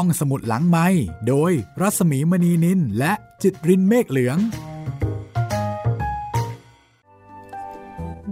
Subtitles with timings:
[0.00, 0.86] ห้องสมุดหลังไม้
[1.28, 4.38] โดยรัสมีมณีนินและจิตรินเมฆเหลือง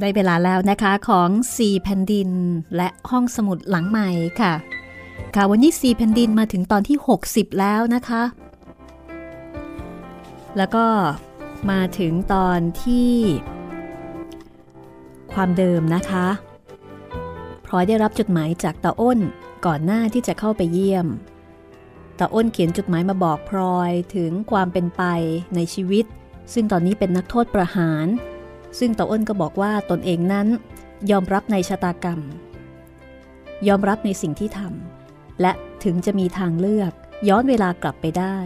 [0.00, 2.30] ได้เวลาแล้วนะคะของ4แผ่นดิน
[2.76, 4.08] และห้องสมุดหลังใหม่
[4.40, 4.52] ค่ะ
[5.34, 6.96] ค่ะวันนี้4แผ่นดินมาถึงตอนที่
[7.28, 8.22] 60 แล้วนะคะ
[10.56, 10.86] แล้วก็
[11.70, 13.12] มาถึงตอนที่
[15.32, 16.26] ความเดิมนะคะ
[17.64, 19.18] พลอยได้รับจดหมายจากตาอ้น
[19.66, 21.08] ก่อนหน้าที่จะเข้าไปเยี่ยม
[22.18, 25.02] ตาอ้นเขียนจดหมายมาบอกพลอยถึงความเป็นไป
[25.54, 26.04] ในชีวิต
[26.52, 28.06] ซึ่งตอนนี้เป็นนักโทษประหาร
[28.78, 30.46] ซึ่งตาอ้นก็บอกว่าตนเองนั้น
[31.10, 32.20] ยอมรับในชะตากรรม
[33.68, 35.52] ยอมรับในสิ่งที่ทำและ
[35.84, 36.92] ถึงจะมีทางเลือก
[37.28, 38.38] ย้อนเวลากลับไปได้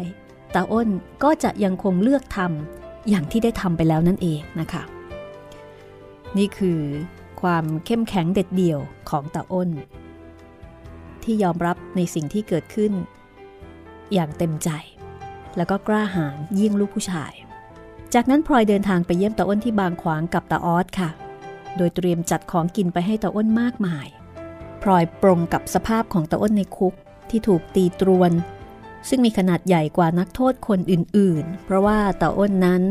[0.55, 0.89] ตาอ้น
[1.23, 4.83] ก็จะยังคงเลือกทำอย่างที่ได้ทำไปแล้วนั่นเองนะคะ
[6.37, 6.81] นี่คือ
[7.43, 9.71] ความเข้มแข็งเด็ดเดี่ยวของตาอ้น
[11.23, 12.93] ที่ยอมรับในสิ่งที่เกิดขึ้น
[14.13, 14.71] อย่างเต็มใจ
[15.57, 17.33] แล้วก็กล้าหาญยิ่งลูกผู้ชาย
[18.15, 21.11] จากนั้นพลอยเดินทางไปเยี่ยมตาอ้นที่บางขวางกับตาออสค่ะ
[21.77, 24.07] โดยเตรียมจัดของกินไปให้ตาอ้นมากมาย
[24.83, 26.95] พลอยปรงกับสภาพของตาอ้นในคุก
[27.31, 28.33] ที่ถูกตีตรวน
[29.09, 32.83] ซึ่งมีขนาดใหญ่กว่านักโทษคนอื่นๆ เพราะว่าตาอ้นนั้น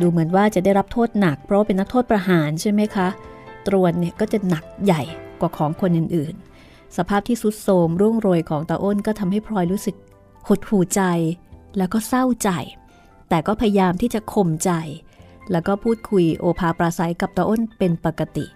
[0.00, 3.08] ดูเหมือนว่าจะได้รับโทษหนัก เพราะเป็นนักโทษประหารใช่ไหมคะ
[3.66, 5.02] ตรวนเนี่ยก็จะหนักใหญ่
[5.40, 9.96] กว่าของคนอื่นๆ สภาพที่สุดโทมร่วงโรยของตาอ้นก็ทำให้พลอยรู้สึก
[10.48, 11.02] หดหูใจ
[11.76, 12.50] แล้วก็เศร้าใจ
[13.28, 14.70] แต่ก็พยายามที่จะข่มใจ
[15.50, 18.46] แล้วก็พูดคุยโอภาปราศัยกับตาอ้นเป็นปกติ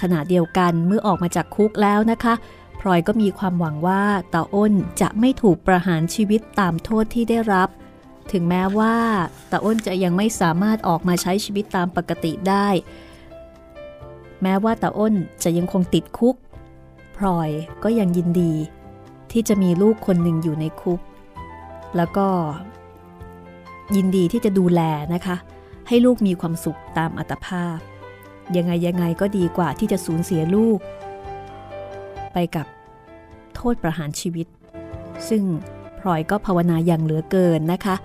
[0.00, 2.34] ขณะเดียวกันเมื่อออกมาจากคุกแล้วนะคะ
[2.80, 4.02] พลอยก็มีความหวังว่า
[4.34, 7.68] ตาอ้นจะไม่ถูกประหารชีวิตตามโทษที่ได้รับ
[8.32, 8.96] ถึงแม้ว่า
[9.50, 12.68] ตาอ้นจะยังไม่สามารถออกมาใช้ชีวิตตามปกติได้
[14.42, 16.36] แม้ว่าตาอ้นจะยังคงติดคุก
[17.16, 17.50] พลอย
[17.82, 18.54] ก็ยังยินดี
[19.32, 21.00] ที่จะมีลูกคนหนึ่งอยู่ในคุก
[21.96, 22.26] แล้วก็
[23.96, 24.80] ยินดีที่จะดูแล
[25.14, 25.36] นะคะ
[25.88, 27.78] ให้ลูกมีความสุขตามอัตภาพ
[28.56, 30.78] ยังไงยังไงก็ดีกว่าที่จะสูญเสียลูก
[32.32, 32.66] ไปกับ
[33.54, 34.46] โทษประหารชีวิต
[35.28, 35.42] ซึ่ง
[35.98, 37.96] พลอยก็ภาวนาอย่างเหลือเกินนะคะ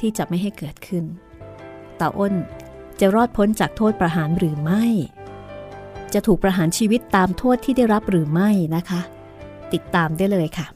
[0.00, 1.04] ที่จะไม่ให้เกิดขึ้น
[2.00, 2.34] ตาอ้น
[3.00, 4.84] จะรอดพ้นจากโทษประหารหรือไม่
[6.14, 9.00] จะถูกประหารชีวิตตามโทษที่ได้รับหรือไม่นะคะ
[9.72, 10.66] ติดตามได้เลยค่ะ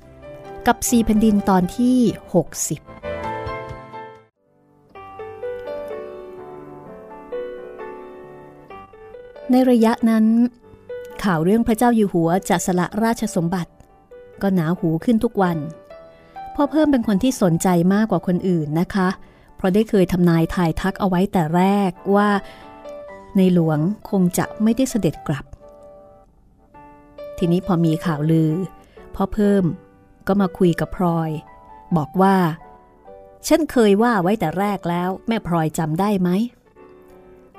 [0.66, 2.80] กับสีแผ่นดินตอนที่ 60
[9.50, 10.24] ในระยะนั้น
[11.24, 13.72] ข่าวเรื่องพระเจ้าอยู่หัวจะสละราชสมบัติ
[14.42, 15.58] ก็หนาหูขึ้นทุกวัน
[16.54, 22.28] พ่อเพิ่มเป็นคนที่สนใจมากกว่าคนอื่นนะคะเเพราะได้เคยทำนายทายทักเอาไว้แต่แรกว่า
[23.36, 23.78] ในหลวง
[24.10, 25.44] คงจะไม่ได้เสด็จกลับ
[27.38, 28.50] ทีนี้พอมีข่าวลือ
[29.16, 29.64] พ่อเพิ่ม
[30.26, 31.30] ก็มาคุยกับพลอย
[31.96, 32.36] บอกว่า
[33.46, 36.30] ฉันเคยว่าไว้แต่แรกแล้ว แม่พลอยจำได้ไหม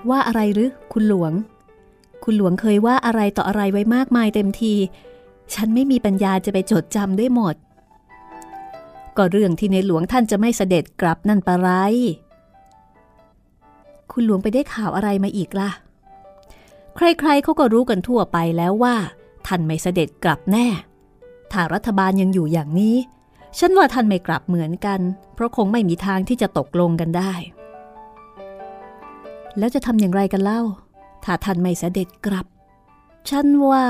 [0.09, 1.33] ว่าอะไรหรือคุณหลวง
[2.23, 4.73] คุณหลวงเคยว่าอะไรต่ออะไรไว้มากมายเต็มที
[5.53, 7.55] ฉันไม่มีปัญญาจะไปจดจำได้หมด
[9.17, 11.69] ก็เรื่องที่ในหลวงท่านจะไม่เสด็จกลับนั่นปะไร
[14.11, 15.69] คุณหลวงไปได้ข่าวอะไรมาอีกล่ะ
[16.95, 18.95] ใครๆเขาก็รู้กันทั่วไปแล้วว่า
[19.47, 20.67] ท่านไม่เสด็จกลับแน่
[21.51, 22.95] ถ้ารัฐบาลยังอยู่อย่างนี้
[23.59, 24.99] ฉันว่าท่านไม่กลับเหมือนกัน
[25.33, 27.33] เพราะคงไม่มีทางที่จะตกลงกันได้
[29.57, 30.61] แล้วจะทำอย่างไรกันเล่า
[31.23, 32.45] ถ้าท่านไม่เสด็จกลับ
[33.29, 33.85] ฉันว่า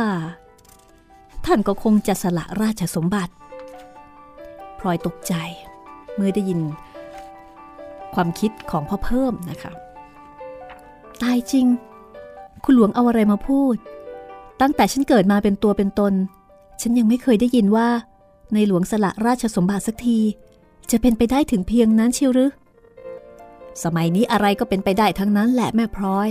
[1.46, 3.34] ท่านก็คงจะสละราชสมบัติ
[4.80, 5.34] พลอยตกใจ
[6.16, 6.60] เมื่อได้ยิน
[8.14, 9.72] ความคิดของพ่อเพิ่มนะคะ
[11.22, 11.66] ตายจริง
[12.64, 13.76] คุณหลวงเอาอะไรมาพูด
[14.62, 16.14] ตั้งแต่ฉันเกิดมาเป็นตัวเป็นตน
[16.82, 17.90] ฉันยังไม่เคยได้ยินว่า
[18.54, 20.20] ในหลวงสละราชสมบัติสักที
[20.92, 22.52] จะเป็นไปได้ถึงเพียงนั้นเชียวหรือ
[23.84, 26.30] สมัยนี้อะไรก็เป็นไปได้ทั้งนั้นแหละแม่พลอย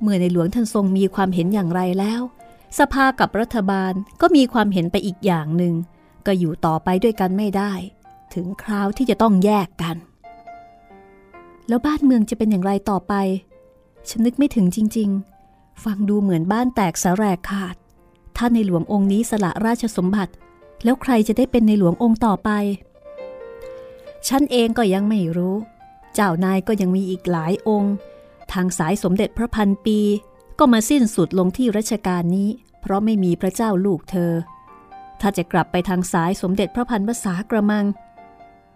[0.00, 2.20] เมื่อในหลวงท่านทรงมีความเห็นอย่างไรแล้ว
[2.78, 5.74] สภากับรัฐบาลก็มีความเห็นไปอีกอย่างหนึ่ง
[6.26, 7.72] ก็อยู่ต่อไปด้วยกันไม่ได้
[8.34, 9.96] ถึงคราวที่จะต้องแยกกัน
[11.68, 13.14] แล้วบ้านเมืองจะเป็นอย่างไรต่อไป
[14.08, 15.10] ฉันนึกไม่ถึงจริง
[15.46, 17.76] ๆ ฟังดูเหมือนบ้านแตกสาแรกขาด
[18.36, 20.32] ถ้าในหลวงองค์นี้สละราชสมบัติ
[20.84, 22.50] แล้วใครจะได้เป็นในหลวงองค์ต่อไป
[24.28, 25.54] ฉันเองก็ยังไม่รู้
[26.14, 27.94] เจ้านายก็ยังมีอีกหลายองค์
[28.52, 29.98] ทางสายสมเด็จพระพันปี
[30.58, 32.48] ก็มาสิ้นสุดลงที่รัชกาลนี้
[32.80, 34.32] เพราะไม่มีพระเจ้าลูกเธอ
[35.20, 37.86] ถ้าจะกลับไปทางสายสมเด็จพระพันภาษากระมัง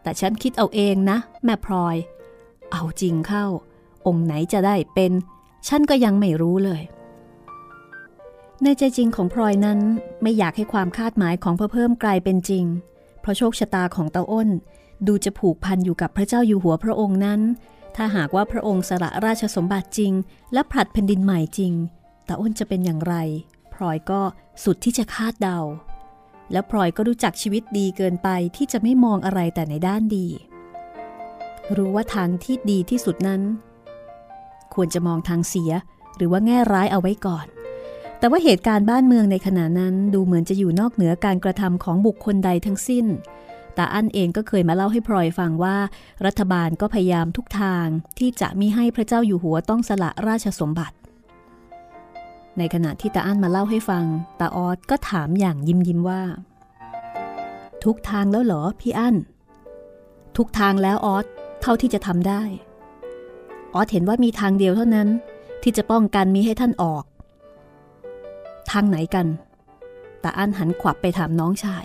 [0.03, 1.97] แต่ฉันคิดเอาเองนะ แม่พลอย
[2.73, 3.47] เอาจริงเข้า
[4.07, 5.13] องค์ไหนจะได้เป็น
[5.69, 6.83] ฉันก็ยังไม่รู้เลย
[8.63, 9.81] ในใจจริงของพลอยนั้น
[10.23, 12.65] ไม่อยากให้ความคาดหมายของพระเพิ่มกลายเป็นจริง
[13.21, 14.49] เพราะโชคชะตาของเตาอ้น
[15.07, 17.41] ดูจะผูกพันอยู่กับพระเจ้าอยู่หัวพระองค์นั้น
[17.97, 20.13] ถ้าหากว่าพระองค์สละราชสมบัติจริง
[20.53, 21.73] และผลัดแผ่นดินใหม่จริง
[22.29, 23.15] ตาอ้นจะเป็นอย่างไร
[23.75, 24.21] พลอยก็
[24.65, 25.61] สุดที่จะคาดเดา
[26.53, 30.27] แล้วพลอยก็รู้จักชีวิตดีเกินไปที่จะไม่มองอะไรแต่ในด้านดี
[31.77, 33.43] รู้ว่าทางที่ดีที่สุดนั้น
[34.75, 35.73] ควรจะมองทางเสีย
[36.17, 37.47] หรือว่าแง่ร้ายเอาไว้ก่อน
[38.19, 43.07] แต่ว่าเหตุการณ์บ้านเมืองในขณะนั้นดูเหมือนจะอยู่นอกเหนือการกระทำของบุคคลใดทั้งสิ้น
[43.77, 45.77] ตาอั้นเองก็เคยมาเล่าให้พลอยฟังว่า
[46.27, 47.87] รัฐบาลก็พยายามทุกทาง
[48.19, 50.97] ที่จะมิให้พระเจ้าอยู่หัวต้องสละราชสมบัติ
[52.59, 54.05] ในขณะที่ตาอั้นมาเล่าให้ฟัง
[54.41, 56.23] ตาออดก็ถามอย่างยิ้มยิ้มว่า
[57.85, 59.17] ทุกทางแล้วเหรอพี่อั้น
[60.37, 61.27] ทุกทางแล้วออส
[61.61, 62.43] เท่าที่จะทำได้
[63.75, 65.09] ออสเห็นว่ามีทางเดียวเท่านั้น
[65.63, 67.05] ที่จะป้องกันมีให้ท่านออก
[68.71, 69.27] ทางไหนกัน
[70.21, 71.85] แตาอั้นหันขวับไปถามน้องชาย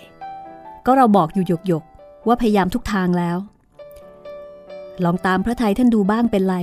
[0.85, 1.83] ก็เราบอกอยู่หยกหยก
[2.27, 3.37] ว่าพยายามทุกทางแล้ว
[5.03, 6.55] ลองตามพระไทยท่านดูบ้างเป็นไร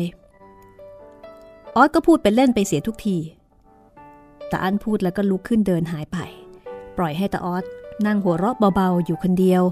[1.76, 3.16] ออสก็พูดเป็นเล่นไปเสียทุกที
[4.50, 6.18] ตาอั้นพูดแล้วก็ลุกขึ้นเดินหายไป
[6.96, 7.64] ปล่อยให้ตาออส
[8.06, 9.62] นั่งหัวเราะเบาๆอยู่คนเดียว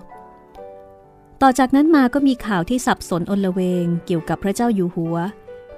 [1.43, 5.17] ต่อจากนั้นมาก็มีข่าวที่สับสนอนละเวงเกี่ยวกับพระเจ้าอยู่หัว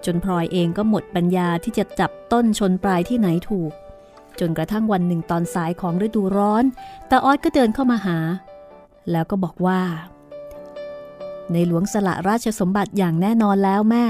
[0.04, 3.72] จนพลอยเองก็หมดปัญญาที่จะจับต้นชนปลายที่ไหนถูก
[4.40, 6.64] จนกระทั่งวันหนึ่งตอนสายของฤดูร้อน
[7.10, 8.18] ตาออดก็เดินเข้ามาหา
[9.10, 9.80] แล้วก็บอกว่า
[11.52, 14.04] ในหลวงสละราชสมบัติอย่างแน่นอนแล้วแม่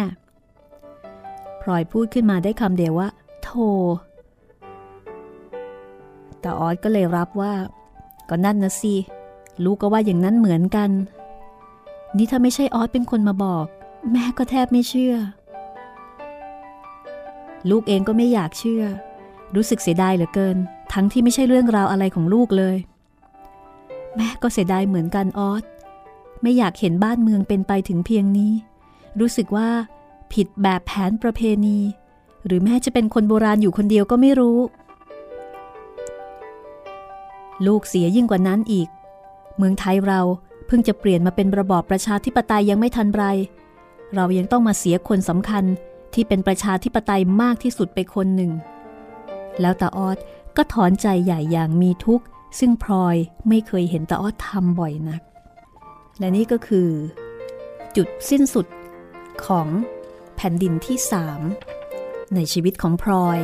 [1.60, 3.08] พลอยพูดขึ้นมาได้คำเดียวว่า
[3.42, 3.48] โธ
[6.42, 7.54] ตาออดก็เลยรับว่า
[8.28, 8.94] ก็นั่นนะสิ
[9.64, 10.90] ลูกก็ว่าอย่างนั้นเหมือนกัน
[12.16, 13.66] นี่ถ้าไม่ใช่ออสเป็นคนมาบอก
[14.12, 15.14] แม่ก็แทบไม่เชื่อ
[17.70, 18.84] ลูกเองก็ไม่อยากเชื่อ
[19.54, 20.56] รู้สึกเสียดายเหลือเกิน
[20.92, 22.76] ทั้งที่ไม่ใช่เรื่องราวอะไรของลูกเลย
[24.16, 25.62] แม่ก็เสียดายเหมือนกันออส
[26.42, 28.52] ไม่อยากเห็นบ้านเมืองเป็นไปถึงเพียงนี้
[29.20, 29.68] รู้สึกว่า
[30.32, 31.78] ผิดแบบแผนประเพณี
[32.46, 34.58] หรือแม่จะเป็นคนโบราณอยู่คนเดียวก็ไม่รู้
[37.66, 38.88] ลูกเสียยิ่งกว่านั้นอีก
[39.56, 40.20] เมืองไทยเรา
[40.66, 43.24] เพิ่งจะเปลี่ยนมาเป็นระบอบประชาธิปไตยยังไม่ทันไร
[44.14, 45.64] เรายังต้องมาเสียคนสำคัญ
[46.14, 48.50] ที่เป็นประชาธิปไตยมากที่สุดไปคนหนึ่ง
[49.60, 50.18] แล้วตาออด
[50.56, 52.24] ก็ถอนใจใหญ่อย่างมีทุกข์
[52.58, 53.16] ซึ่งพลอย
[53.48, 55.22] ไม่เคยเห็นตาออดทำบ่อยนัก
[56.18, 56.90] และนี่ก็คือ
[57.96, 58.66] จุดสิ้นสุด
[59.46, 59.68] ของ
[60.36, 61.40] แผ่นดินที่สาม
[62.34, 63.38] ในชีวิตของพลอย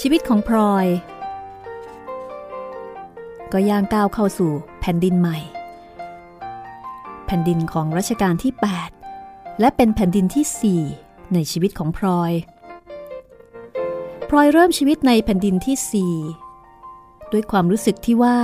[0.00, 0.86] ชีวิตของพลอย
[3.52, 5.38] ก็ย่างก้าวเข้าสู่แผ่นดินใหม่
[7.26, 8.52] แผ่นดินของรัชกาลที่
[9.06, 12.32] 8 และเป็นแผ่นดินที่ 4 ในชีวิตของพลอย
[14.34, 16.10] พลอยเริ่มชีวิตในแผ่นดินที่
[16.64, 18.38] 4ด้วยความรู้สึกที่ว่า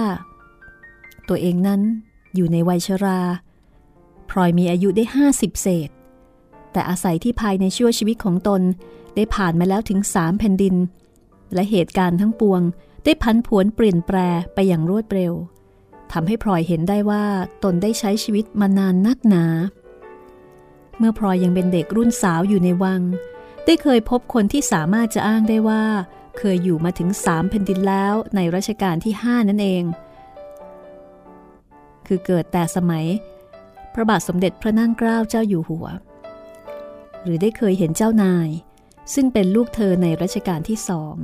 [1.28, 1.80] ตัวเองนั้น
[2.34, 3.20] อยู่ในวัยชรา
[4.30, 5.90] พลอยมีอายุได้ 50 เศษ
[6.72, 8.62] แต่อาศัยที่ภายในชั่วชีวิตของตน
[9.14, 10.74] ได้ผ่านมาแล้วถึงสามแผ่นดิน
[11.54, 12.62] และเหตุการณ์ทั้งปวง
[13.04, 14.16] ได้พันผวนเปลี่ยนแปล
[14.54, 15.32] ไปอย่างรวดเร็ว
[16.12, 17.24] ทำให้พลอยเห็นได้ว่า
[17.64, 19.44] ตนได้ใช้ชีวิตมานานนักหนา
[20.98, 23.02] เมื่อพลอยยังเป็นเด็กรุ่นสาวอยู่ในวัง
[23.70, 25.84] ได้เคยพบคนที่สามารถจะอ้างได้ว่า
[26.38, 29.84] เคยอยู่มาถึงสามแผ่นดินแล้วในรัชกาลที่ห้านั่นเอง
[32.06, 33.04] คือเกิดแต่สมัย
[33.94, 35.86] พระบาทสมเด็จพระนั่งเกล้าเจ้าอยู่หัว
[37.22, 38.48] หรือได้เคยเห็นเจ้านาย
[39.14, 41.14] ซึ่งเป็นลูกเธอในรัชกาลที่สอง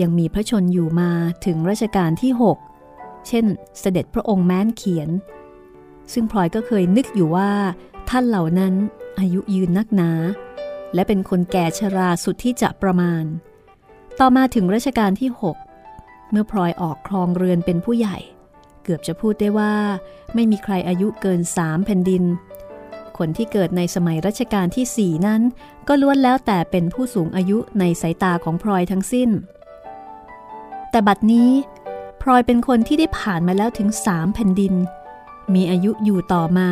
[0.00, 1.10] ยังมีพระชนอยู่มา
[1.46, 2.32] ถึงรัชกาลที่
[2.80, 3.44] 6 เช่น
[3.80, 5.08] เสด็จพระองค์แม้นเขียน
[6.12, 7.50] ซึ่งพลอยก็เคยนึกอยู่ว่า
[8.08, 8.74] ท่านเหล่านั้น
[9.18, 10.12] อายุยืนนักหนา
[10.94, 13.24] และเป็นคนแก่ชราสุดที่จะประมาณ
[14.20, 15.30] ต่อมาถึงรัชกาลที่
[15.80, 18.18] 6 เมื่อพลอยออกครองเรือนเป็นผู้ใหญ่
[18.82, 19.74] เกือบจะพูดได้ว่า
[20.34, 22.24] ไม่มีใครอายุเกินสามแผ่นดิน
[23.18, 25.42] คนที่เกิดในสมัยรัชกาลที่สี่นั้น
[25.88, 29.30] ก็ล้วนแล้วแต่เป็นผู้สูงอายุในสายตาของพลอยทั้งสิ้น
[30.90, 31.50] แต่บัดนี้
[32.22, 34.74] พลอยเป็นคนที่ได้ผ่านมาแล้วถึงสามแผ่นดิน
[35.54, 36.70] มีอายุอยู่ต่อมา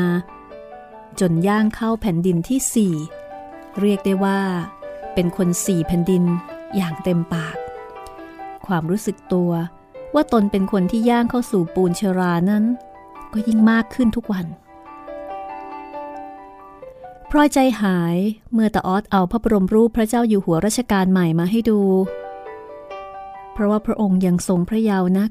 [1.20, 2.94] จนย่างเข้าแผ่นดินที่สี่
[3.80, 4.40] เรียกได้ว่า
[5.14, 6.24] เป็นคนสี่แผ่นดิน
[6.76, 7.56] อย่างเต็มปาก
[8.66, 9.50] ความรู้สึกตัว
[10.14, 12.64] ว่าตนเป็นคนที่ย่างเข้าสู่ปูนเชรานั้น
[13.32, 14.46] ก็ยิ่งมากขึ้นทุกวัน
[17.30, 18.16] พลอยใจหาย
[18.52, 21.80] เมื่อตาออสเอาพระบรมรูปพระเจ้าอยู่หัวรัชกาลใหม่มาให้ดู
[23.52, 25.30] เพราะว่าพระองค์ยังทรงพระเยาว์นัก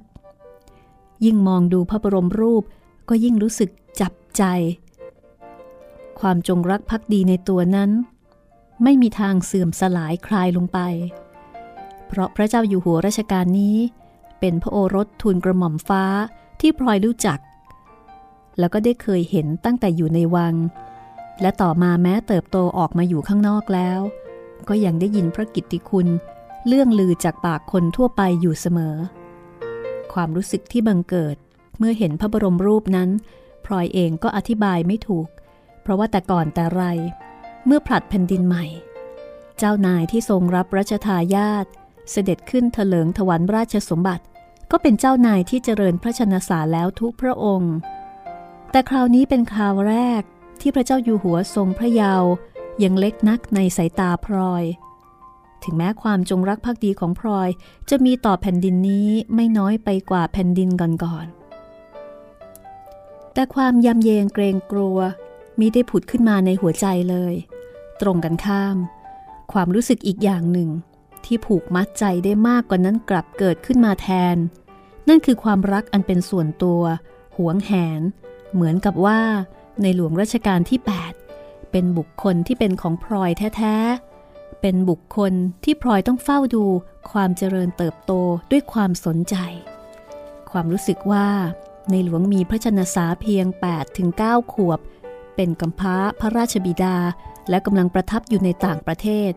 [1.25, 2.63] ยิ่งมองดูพระบรมรูป
[3.09, 3.69] ก็ยิ่งรู้สึก
[4.01, 4.43] จับใจ
[6.19, 7.89] ความจงรักภักดีในตัวนั้น
[8.83, 10.79] ไม่มีทางเสื่อมสลายคลายลงไป
[12.07, 13.77] เพราะพระเจ้าอยู่หัวรัชกาลนี้
[14.39, 16.03] เป็นพระโอรสทูลกระหม่อมฟ้า
[16.59, 17.39] ที่พลอยรู้จัก
[18.59, 20.55] แล้วก็ได้เคยเห็นตั้งแต่อยู่ในวัง
[21.41, 23.99] และต่อมาแม้เติบโตออกมาอยู่ข้างนอกแล้ว
[24.69, 26.07] ก็ยังได้ยินพระกิตติคุณ
[26.67, 28.95] เลื่องลือจากปากคนทั่วไปอยู่เสมอ
[30.13, 31.35] ความรู้สึกที่บังเกิด
[31.77, 33.09] เมื่อเห็นพระบรมรูปนั้น
[33.65, 35.27] พลอยเองก็อธิบายไม่ถูก
[35.81, 36.83] เพราะว่าแต่ก่อนแต่ไร
[37.65, 38.65] เมื่อผลัดแผ่นดินใหม่
[39.57, 41.65] เจ้านายที่ทรงรับรัชทายาท
[42.11, 44.23] เสด็จขึ้นเถลิงถวันราชสมบัติ
[44.71, 47.75] ก็เป็นเจ้านายที่เจริญพระชนสาแล้วทุกพระองค์
[48.71, 50.21] แต่คราวนี้เป็นคราวแรก
[50.61, 52.29] ที่พระเจ้าอยู่หัวทรงพระเยาว์
[52.83, 54.63] ยังเล็กนักในสายตาพลอย
[55.63, 57.49] ถึงแม้ความจงรักภักดีของพลอย
[57.89, 61.41] จะมีต่อแผ่นดินนี้ไม่น้อยไปกว่าแผ่นดินก่อนๆ
[63.33, 64.97] แต่ความยำเยงเกรงกลัว
[65.59, 67.33] มิได้ผุดขึ้นมาในหัวใจเลย
[68.01, 68.77] ตรงกันข้าม
[69.51, 70.69] ความรู้สึกอีกอย่างหนึ่ง
[71.25, 74.37] ที่ผูกมัดใจได้มากกว่านั้นกลับเกิดขึ้นมาแทน
[75.07, 76.81] นั่นคือความรักอันเป็นส่วนตัว
[77.37, 78.01] หวงแหน
[78.53, 79.21] เหมือนกับว่า
[79.81, 80.79] ในหลวงรัชกาลที่
[81.27, 86.65] 8 เป็นบุคคลที่เป็นของพลอยแท้ๆ เป็นบุคคลที่พลอยต้องเฝ้าดู
[87.11, 88.11] ความเจริญเติบโต
[88.51, 89.35] ด้วยความสนใจ
[90.51, 91.27] ความรู้สึกว่า
[91.91, 94.79] ในหลวงมีพระชนสาเพียง8ถึง9ขวบ
[95.35, 96.97] เป็นกำพาพระราชบิดา
[97.49, 99.31] และกำลังประทับอยู่ในต่างประเทศ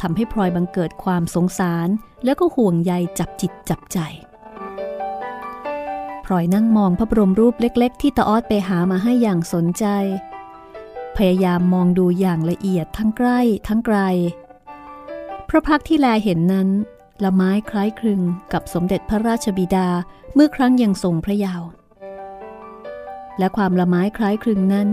[0.00, 1.88] ทำให้พลอยบังเกิดความสงสาร
[2.24, 3.98] แล้วก็ห่วงใยจับจิตจับใจ
[6.24, 9.86] พลอยนั่งมองพระบรมรูปเล็ก ๆ ที่ตาออดไปหามาให้อย่างสนใจ
[11.16, 13.98] พยายามมองดูอย่างละเอียดทั้งใกล้ทั้งไกล
[15.48, 16.68] พระพักที่แลเห็นนั้น
[17.24, 18.20] ละไม้คล้ายคลึง
[18.52, 19.88] กับสมเด็จพระราชบิดา
[20.34, 21.68] เมื่อครั้งยังทรงพระเยาว์
[23.38, 24.88] และความละไม้คล้ายคลึงนั้น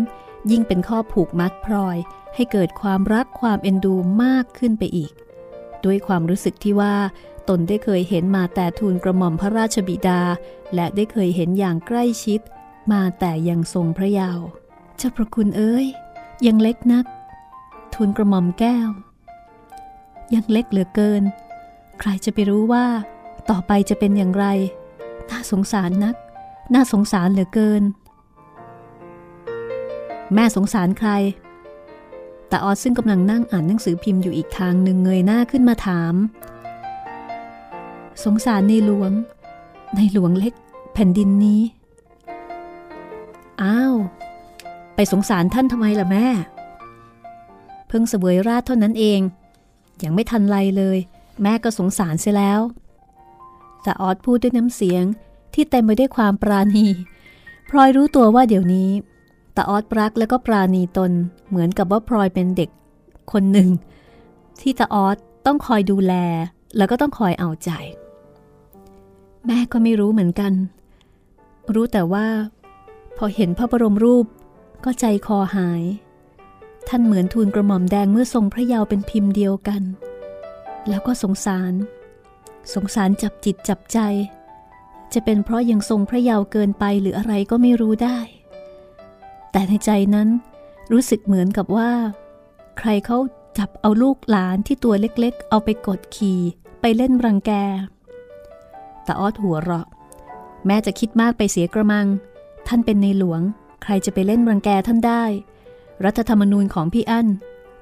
[0.51, 1.97] ยิ่งเป็นข้อผูกมัดพลอย
[2.35, 5.11] ให้เกิดความรักความเอ็นดูมากขึ้นไปอีก
[5.85, 6.95] ด้วยความรู้สึกที่ว่า
[7.49, 10.21] ตนได้เคยเห็นมาแต่ทูลกระหม่อมพระราชบิดา
[10.75, 12.39] และได้เคยเห็นอย่างใกล้ชิด
[12.91, 14.45] มาแต่ยังทรงพระเยาว์
[14.97, 15.87] เจ้าประคุณเอ้ย
[16.47, 17.05] ยังเล็กนัก
[17.93, 18.89] ทูลกระหม่อมแก้ว
[20.33, 21.23] ยังเล็กเหลือเกิน
[21.99, 22.85] ใครจะไปรู้ว่า
[23.49, 24.45] ต่อไปจะเป็นอย่างไร
[25.29, 26.15] น่าสงสารนัก
[26.73, 27.83] น่าสงสารเหลือเกิน
[30.35, 31.09] แม่สงสารใคร
[32.47, 36.13] แต่ออสซึ่งกำลังนั่งอ่านหนังสือพิมพ์อยู่อีกทางหนึ่งเงยหน้าขึ้นมาถาม
[38.23, 39.11] สงสารในหลวง
[39.95, 40.53] ในหลวงเล็ก
[40.93, 41.61] แผ่นดินนี้
[43.61, 43.93] อ้าว
[44.95, 46.27] ไปสงสารท่านทำไมล่ะแม่
[47.87, 49.19] เพิ่งเสวยราชเท่านั้นเอง
[50.03, 50.97] ยังไม่ทันไรเลย
[51.43, 52.61] แม่ก็สงสารเสียแล้ว
[53.83, 55.03] แต่ออดพูดด้วยน้ำเสียง
[55.53, 56.87] ที่เต็มไปด้วยความปราณี
[57.69, 58.89] พลอยรู้ตัวว่าเดี๋ยวนี้
[59.55, 61.11] ตาออดรักแล้วก็ปราณีตน
[61.49, 62.69] เหมือนกับว่าพลอยเป็นเด็ก
[63.31, 63.69] คนหนึ่ง
[64.61, 66.13] ที่ตาออดต้องคอยดูแล
[66.77, 67.71] แล้วก็ต้องคอยเอาใจ
[69.45, 70.53] แม่ก็ไม่รู้เหมือนกัน
[71.73, 72.27] รู้แต่ว่า
[73.17, 74.25] พอเห็นพระบรมรูป
[74.83, 75.83] ก็ใจคอหาย
[76.87, 79.81] ท่านเหมือนทูลกระหม่อมแดงเมื่อทรงพระเยาว์เป็นพิมพ์เดียวกัน
[80.89, 81.73] แล้วก็สงสาร
[82.73, 83.99] สงสารจับจิตจับใจ
[85.13, 88.19] จะเป็นเพราะยังทรงพระเยาว์เกินไปหรืออะไรก็ไม่รู้ได้
[89.53, 90.29] แต่ในใจนั้น
[90.91, 91.91] รู้สึกเหมือนกับว่า
[92.77, 93.17] ใครเขา
[93.57, 96.39] จับเอาลูกหลานที่ตัวเล็กๆ เอาไปกดขี่
[96.81, 97.51] ไปเล่นรังแก
[99.05, 99.87] ตาออดหัวเราะ
[100.65, 102.07] แม่จะคิดมากไปเสียกระมัง
[102.67, 103.41] ท่านเป็นในหลวง
[103.83, 105.23] ใครจะไปเล่นรังแกท่านได้
[106.05, 107.27] รัฐธรรมนูญของพี่อั้น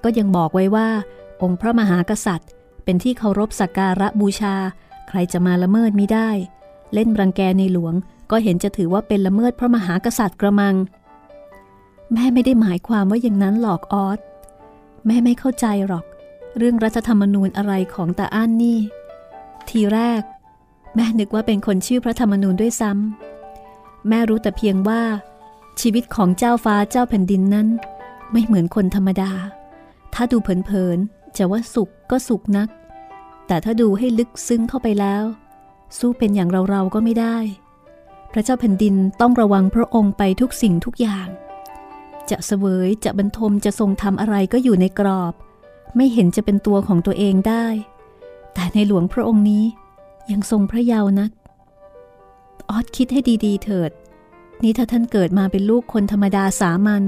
[0.03, 0.89] ก็ยังบอกไว้ว่า
[1.41, 2.49] องค์พระมหากษัตริย์
[2.83, 4.55] เป็นที่เคารพสักการะบูชา
[5.09, 6.29] ใครจะมาละเมิดมิได้
[6.93, 7.93] เล่นรังแกในหลวง
[8.31, 10.75] ก็เห็นจะถือว่าเป็นละเมิดพระมหากษัตริย์กระมัง
[12.13, 14.19] แม่ไม่ได้หมายความว่าอย่างนั้นหรอกออส
[15.05, 16.05] แม่ไม่เข้าใจหรอก
[16.57, 18.79] เรื่องรัฐธรรมนูญอะไรของตาอั้นนี่
[19.69, 20.21] ทีแรก
[20.95, 25.01] แม่นึกว่าเป็นคนชื่อพระธรรมนูญด้วยซ้ำแม่รู้แต่เพียงว่า
[25.81, 27.67] ชีวิตของเจ้าฟ้าเจ้าแผ่นดินนั้น
[28.31, 29.31] ไม่เหมือนคนธรรมดา
[30.13, 32.69] ถ้าดูเผินๆจะว่าสุขก็สุขนัก
[33.47, 35.23] แต่ถ้าดูให้ลึกซึ้งเข้าไปแล้ว
[35.97, 37.37] สู้เป็นอย่างเราๆก็ไม่ได้
[38.31, 41.27] พระเจ้าแผ่นดินต้องระวังพระองค์ไปทุกสิ่งทุกอย่าง
[42.29, 45.33] จะเสวยจะบรรทมจะทรงทำอะไรก็อยู่ในกรอบ
[45.95, 47.65] ไม่เห็นจะเป็นตัวของตัวเองได้
[48.53, 49.65] แต่ในหลวงพระองค์นี้
[50.31, 51.31] ยังทรงพระเยาว์นัก
[52.69, 53.91] ออดคิดให้ดีๆ เถิด
[54.63, 57.03] นี่ถ้าท่านเกิดมาเป็นลูกคนธรรมดาสามัญ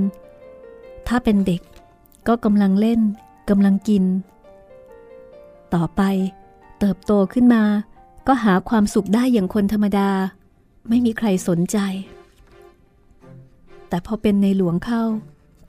[1.07, 1.61] ถ้าเป็นเด็ก
[2.27, 3.01] ก็กำลังเล่น
[3.49, 4.03] กำลังกิน
[5.73, 6.01] ต่อไป
[6.79, 7.63] เติบโตขึ้นมา
[8.27, 10.09] ก็หาความสุขได้อย่างคนธรรมดา
[10.89, 11.77] ไม่มีใครสนใจ
[13.93, 15.03] แต่พอเป็นในหลวงเข้า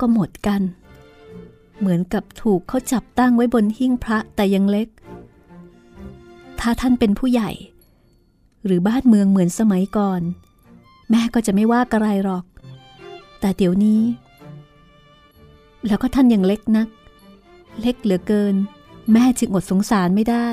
[0.00, 0.62] ก็หมดกัน
[1.78, 4.88] เหมือนกับถูกเขาจับตั้งไว้บนหิ้งพระแต่ยังเล็ก
[6.60, 7.50] ถ้าท่านเป็นผู้ใหญ่
[8.64, 10.20] หรือบ้านเมืองเหมือนสมัยก่อน
[11.10, 12.44] แม่ก็จะไม่ว่าอะไรหรอก
[13.40, 14.02] แต่เดี๋ยวนี้
[15.86, 16.88] แล้วก็ท่านยังเล็กนัก
[17.80, 18.54] เล็กเหลือเกิน
[19.12, 20.48] แม่จึงอดสงสารไม่ได้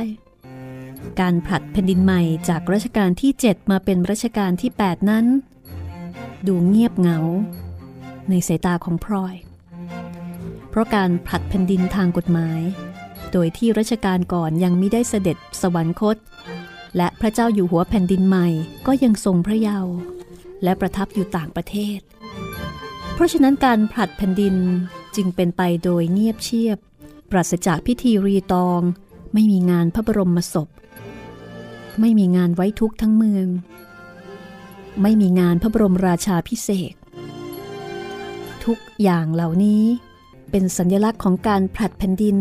[1.19, 5.27] การผลัดแผ่นดินใหม่จากรัชกาลที่ 7 มาเป็นรัชกาลที่ 8 นั้น
[6.47, 7.19] ดูเงียบเหงา
[8.29, 9.35] ในสายตาของพลอย
[10.69, 12.61] เพราะการผลัดแผ่นดินทางกฎหมาย
[13.31, 16.17] โดยที่รัชกาลก่อนยังไม่ได้เสด็จสวรรคต
[16.97, 18.47] และพระเจ้าอยู่หัวแผ่นดินใหม่
[18.87, 19.93] ก็ยังทรงพระเยาว์
[20.63, 21.99] และประทับอยู่ต่างประเทศ
[23.13, 24.55] เพราะฉะนั้นการผลัดแผ่นดิน
[25.15, 26.77] จึงเป็นไปโดยเงียบเชียบ
[27.31, 28.81] ปราศจากพิธีรีตอง
[29.33, 30.69] ไม่มีงานพระบรมศพ
[31.99, 33.47] ไม่มีงานไว้ทุกทั้งเมือง
[35.01, 36.93] ไม่มีงานพระบรมราชาพิเศษ
[38.65, 39.83] ทุกอย่างเหล่านี้
[40.51, 42.37] เป็นสัญลักษณ์ของการผลัดแผ่นดิน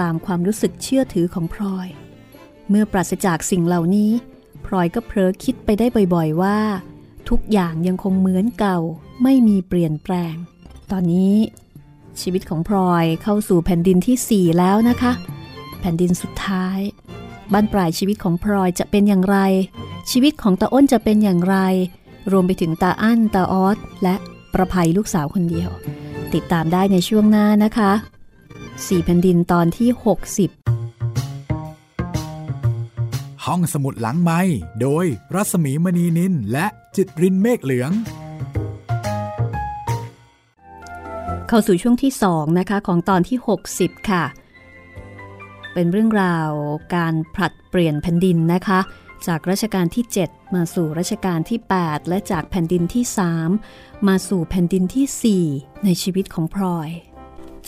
[0.00, 1.88] ตามความรู้สึกเชื่อถือของพลอย
[2.68, 4.10] เมื่อปราศจากสิ่งเหล่านี้
[4.66, 6.58] พลอยก็เพ้อคิดไปได้บ่อยๆว่า
[7.28, 8.78] ทุกอย่างยังคงเหมือนเก่า
[9.22, 10.34] ไม่มีเปลี่ยนแปลง
[10.90, 11.36] ตอนนี้
[12.20, 15.12] ชีวิตของพลอยเข้าสู่แผ่นดินที่ 4 แล้วนะคะ
[15.80, 16.78] แผ่นดินสุดท้าย
[17.52, 19.38] บ้านปลายชีวิตของพลอยจะเป็นอย่างไร
[20.10, 21.56] ชีวิตของตาอ้นจะเป็นอย่างไร
[22.32, 24.14] รวมไปถึงตาอั้นตาออสและ
[24.54, 25.70] ประภัยลูกสาวคนเดียว
[26.34, 27.92] ติดตามได้ในช่วงหน้านะคะ
[28.86, 30.00] สี่แผ่นดินตอนที่ 60
[33.44, 34.40] ห้องสมุดหลังไม้
[34.80, 35.04] โดย
[35.34, 36.66] รัสมีมณีนินและ
[36.96, 37.90] จิตรินเมฆเหลือง
[41.48, 43.38] เข้าสู่ช่วงที่ 2 นะคะ ของตอนที่
[43.74, 44.24] 60 ค่ะ
[45.74, 46.50] เป็นเรื่องราว
[46.96, 48.80] การผลัดเปลี่ยนแผ่นดินนะคะ
[49.26, 53.04] จากรัชกาลที่ 7 มาสู่รัชกาลที่ 8 และจากแผ่นดินที่
[53.54, 56.90] 3 มาสู่แผ่นดินที่ 4 ในชีวิตของพลอย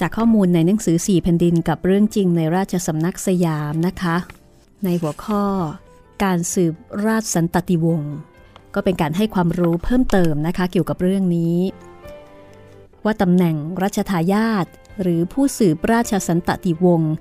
[0.01, 4.17] จากข้อมูลในหนังสือ 4 แผ่นดินกับเรื่องจริงในราชสำนักสยามนะคะ
[4.85, 5.45] ในหัวข้อ
[6.25, 6.75] การสืบ
[7.07, 8.15] ราชสันตติวงศ์
[8.75, 11.57] ก็เป็นการให้ความรู้เพิ่มเติมนะคะเกี่ยวกับเรื่องนี้
[13.05, 14.67] ว่าตำแหน่งรัชทายาท
[15.03, 17.15] หรือผู้สืบราชสันตติวงศ์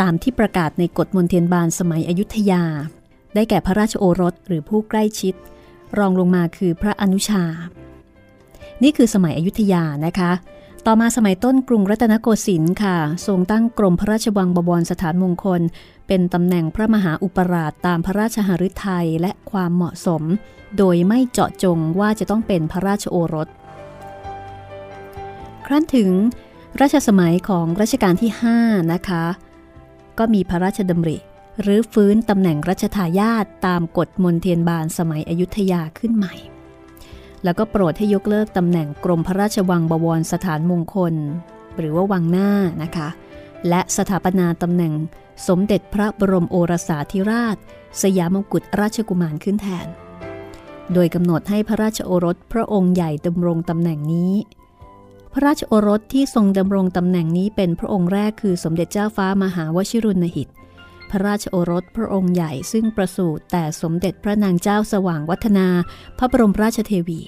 [0.00, 2.64] ตามที่ประกาศในกฎมนเทียนบานสมัยอยุธยา
[3.34, 5.34] ได้แก่พระราชโอรสหรือผู้ใกล้ชิด
[5.98, 7.44] รองลงมาคือพระอนุชา
[8.82, 10.32] นี่คือสมัยอยุธยานะคะ
[10.86, 15.60] ต่อมาสมัยต้นกรุงรัตนโกสินทร์ค่ะ ทรงตั้งกรมพระราชวังบวรสถานมงคล
[16.06, 20.22] เป็นตำแหน่งพระมหาอุปราชตามพระราชหฤทัยและความเหมาะสม
[20.78, 23.48] โดยไม่เจาะจงว่าจะต้องเป็นพระราชโอรส
[25.66, 26.10] ครั้นถึง
[26.80, 28.30] รัชสมัยของรัชกาลที่
[28.62, 29.24] 5 นะคะ
[30.20, 31.18] ก็มีพระราชดำริ
[31.62, 36.34] หรือฟื้นตำแหน่งรัชทายาทตามกฎมนเทียนบานสมัยอยุธยาขึ้นใหม่
[37.44, 41.14] แล้วก็โปรดให้ยกเลิกตำแหน่งกรมพระราชวังบวรสถานมงคล
[41.78, 42.50] หรือว่าวังหน้า
[42.82, 43.08] นะคะ
[43.68, 44.92] และสถาปนาตำแหน่ง
[45.48, 47.56] สมเด็จพระบรมโอรสาธิราช
[48.02, 49.86] สยามกุฎราชกุมารขึ้นแทน
[50.92, 54.32] โดยกำหนดให้พระราชโอรสพระองค์ใหญ่ดำรงตำแหน่งนี้
[55.32, 60.48] พระราชโอรสที่ทรงดำรงตำแหน่งนี้เป็นพระองค์แรกคือสมเด็จเจ้าฟ้ามหาวชิรุณหิต
[61.10, 65.66] พระราชโอรสพระองค์ใหญ่ซึ่งประสูติแต่สมเด็จพระนางเจ้าสว่างวัฒนา
[66.18, 67.20] พระบรมราชเทวี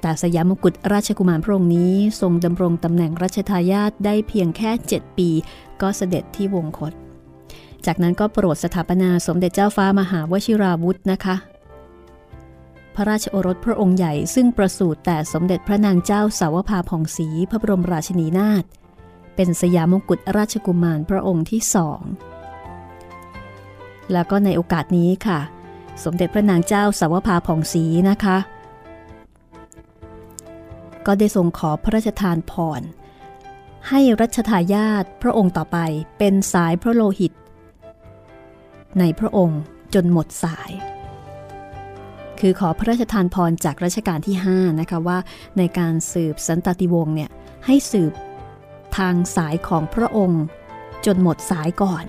[0.00, 5.30] แต่สยามกุฎราชกุมารพระองค์นี้ทรงดำรงตำแหน่งรัชทายาทได้เพียงแค่ 7 ปี
[5.80, 6.92] ก็เสด็จที่วงคต
[7.86, 11.36] จากนั้นก็โปรดสถาปนาสมเด็จเจ้าฟ้ามหาวชิราวุธนะคะ
[13.00, 18.64] พระราชโอรสพระองค์ใหญ่ซึ่งประสูติแต่สมเด็จพระนางเจ้าสาวภาผ่องศรีพระบรมราชินีนาถ
[19.36, 22.00] เป็นสยามงกุฎราชกุมารพระองค์ที่สอง
[24.12, 25.40] แล้วก็ในโอกาสนี้ค่ะ
[26.04, 28.38] สมเด็จพระนางเจ้าสาวภาผ่องศรีนะคะ
[31.06, 32.82] ก็ได้ทรงขอพระราชทานพร
[33.88, 35.78] ให้รัชทายาทพระองค์ต่อไป
[36.18, 37.32] เป็นสายพระโลหิต
[38.98, 39.60] ในพระองค์
[39.94, 40.72] จนหมดสาย
[42.40, 45.18] คือขอพระราชทานพรจากรัชกาลที่ 5 นะคะว่า
[45.58, 47.30] ในการสืบสันตติวงศ์เนี่ย
[47.66, 48.12] ให้สืบ
[48.96, 50.42] ทางสายของพระองค์
[51.06, 52.04] จนหมดสายก่อน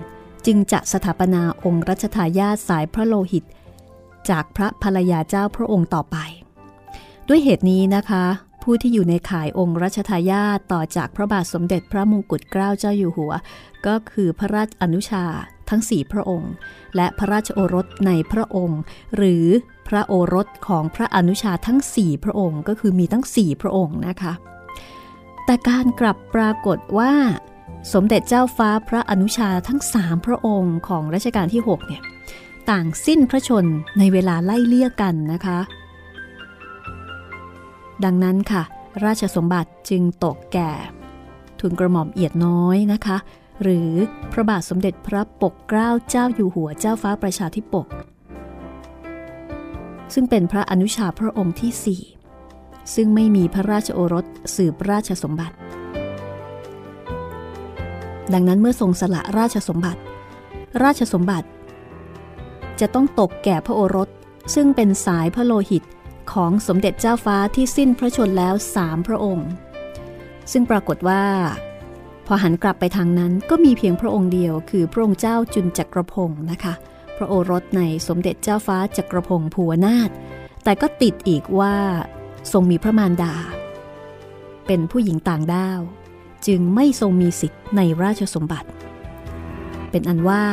[0.46, 3.44] จึงจะสถาปนาองค์รัชทายาทสายพระโลหิต
[4.30, 6.16] จากพระภรรยาเจ้าพระองค์ต่อไป
[7.28, 8.24] ด้วยเหตุนี้นะคะ
[8.62, 13.32] ผู้ที่อยู่ในข่ายองค์รัชทายาทต่อจากพระบาทสมเด็จพระมงกุฎเกล้าเจ้าอยู่หัว
[13.86, 15.24] ก็คือพระราชอนุชา
[15.70, 16.52] ทั้งสี่พระองค์
[16.96, 18.80] และพระราชโอรสในพระองค์
[19.16, 19.46] หรือ
[19.90, 24.32] พระโอรสของพระอนุชาทั้งสี่พระองค์ ก็คือมีทั้งสี่พระองค์นะคะ
[25.44, 27.12] แต่การกลับปรากฏว่า
[27.92, 32.02] สมเด็จเจ้าฟ้าพระอนุชาทั้งสามพระองค์ของรัชกาลที่ 6 เนี่ย
[32.70, 33.64] ต่างสิ้นพระชน
[33.98, 35.58] ในเวลาไล่เลี่ยกันนะคะ
[38.04, 38.62] ดังนั้นค่ะ
[39.04, 40.72] ราชสมบัติจึงตกแก่
[41.60, 43.16] ทุนกระหม่อมเอียดน้อยนะคะ
[43.62, 43.90] หรือ
[44.32, 47.86] พระบาทสมเด็จพระปกเกล้าเจ้าอยู่หัวเจ้าฟ้าประชาธิปก
[50.14, 52.02] ซึ่งเป็นพระอนุชาพระองค์ที่สี่
[52.94, 55.56] ซึ่งไม่มีพระราชโอรสสืบราชสมบัติ
[58.32, 60.00] ดังนั้นเมื่อทรงสละราชสมบัติ
[60.82, 61.48] ราชสมบัติ
[62.80, 64.08] จะต้องตกแก่พระโอรส
[64.54, 65.84] ซึ่งเป็นสายพระโลหิต
[66.32, 69.48] ของสมเด็จเจ้าฟ้าที่สิ้นพระชนแล้วสามพระองค์
[70.52, 71.22] ซึ่งปรากฏว่า
[72.26, 76.74] พอหันกลับไปทางนั้นก็มีเพียงพระองค์เดียว คือพระองค์เจ้าจุนจักรพงศ์นะคะ
[77.20, 80.10] ระโอรสในสมเด็จเจ้าฟ้าจักรพงศ์ภูวนาถ
[80.64, 81.76] แต่ก็ติดอีกว่า
[82.52, 83.34] ทรงมีพระมารดา
[84.66, 85.80] เป็นผู้หญิงต่างด้าว
[86.46, 88.68] จึงไม่ทรงมีสิทธิ์ในราชสมบัติ
[89.90, 90.44] เป็นอันว่า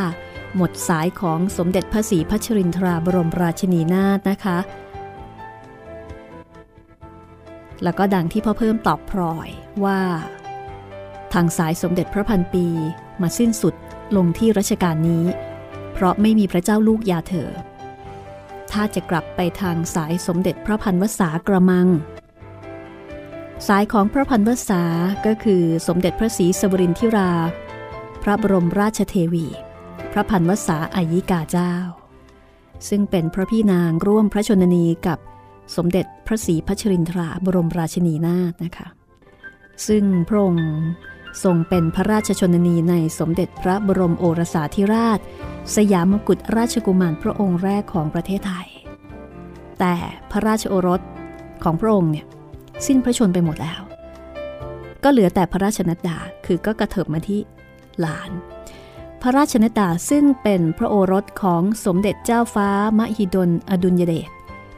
[0.55, 4.57] หมดสายของสมเด็จพระศรีพัชรินทราบรมราชินีนาถนะคะ
[7.83, 9.49] แล้วก็ดังที่พ่อเพิ่มตอบพลอย
[9.83, 9.99] ว่า
[11.33, 12.65] ทางสายสมเด็จพระพันปี
[13.21, 13.75] มาสิ้นสุด
[14.15, 15.25] ลงที่รัชกาลนี้
[15.99, 17.51] เพราะไม่มีพระเจ้าลูกยาเถอ
[18.71, 21.87] ถ้าจะกลับไปทางสายสมเด็จพระพันวษากระมัง
[23.67, 24.83] สายของพระพันวษา
[25.25, 27.31] ก็คือสมเด็จพระศรีสวรินทิรา
[28.23, 29.45] พระบรมราชเทวี
[30.11, 31.73] พระพันวษาอายิกาเจ้า
[32.89, 35.19] ซึ่งเป็นพระพี่นางร่วมพระชนนีกับ
[35.75, 38.87] สมเด็จพระศรีพัชรินทราบรมราชินีนาถนะคะ
[39.87, 40.69] ซึ่งพระองค์
[41.43, 45.19] ทรงเป็นพระราชชนนีในสมเด็จพระบรมโอรสาธิราช
[45.75, 48.67] สยามกุฎราชกุมารพระองค์แรกของประเทศไทย
[49.79, 49.95] แต่
[50.31, 51.01] พระราชโอรส
[51.63, 52.25] ของพระองค์เนี่ย
[52.87, 53.81] สิ้นพระชนไปหมดแล้ว
[55.03, 57.41] ก็เหลือแต่พระราชนัดดาคือก็กระเถิบมาที่
[57.99, 58.31] หลาน
[59.21, 64.29] พระราชนัดดาซึ่งเป็นพระโอรสของสมเด็จเจ้าฟ้ามหิดลอดุลยเดช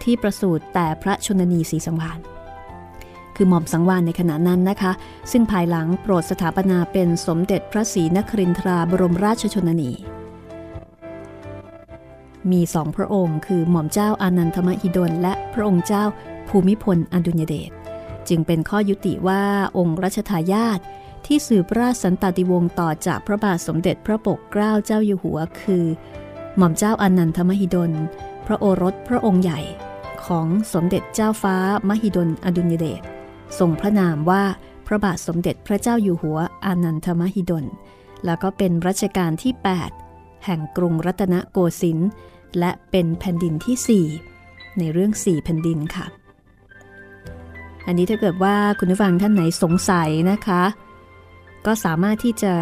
[0.04, 2.20] ที่ประสูติแต่พระชนนีศรีสังวาน
[3.42, 4.92] คือหม่อมสังวานในขณะนั้นนะคะ
[5.32, 9.92] ซึ่งภายหลังโปรดสถาปนาเป็นสมเด็จพระศรีนครินทราบรมราชชนนี
[12.52, 16.04] มีสองพระองค์ คือหม่อมเจ้าอานันทมหิดล และพระองค์เจ้า
[16.50, 17.72] ภูมิพลอดุญเดช
[18.30, 19.44] จึงเป็นข้อยุติว่า
[19.78, 20.80] องค์รัชทายาท
[21.26, 25.86] ที่สืบราชสันตติวงศ์ต่อจากพระบาทสมเด็จพระปกเกล้าเจ้าอยู่หัว คือ
[26.58, 27.92] หม่อมเจ้าอานันทมหิดล
[28.46, 29.60] พระโอรสพระองค์ใหญ่
[30.26, 31.56] ของสมเด็จเจ้าฟ้า
[31.88, 33.04] มหิดลอดุญเดช
[33.58, 34.44] ทรงพระนามว่า
[34.88, 37.66] พระบาทสมเด็จพระเจ้าอยู่หัวอานันทมหิดล
[38.26, 39.54] แล้วก็เป็นรัชกาลที่
[40.00, 42.10] 8 แห่งกรุงรัตนโกสินทร์
[42.60, 44.06] และเป็นแผ่นดินที่
[44.46, 46.06] 4 ในเรื่อง 4 แผ่นดินค่ะ
[47.86, 50.64] อันนี้ถ้าเกิดว่าคุณผู้ฟังท่านไหนสงสัยนะคะ
[51.66, 52.54] ก็สามารถที่จะ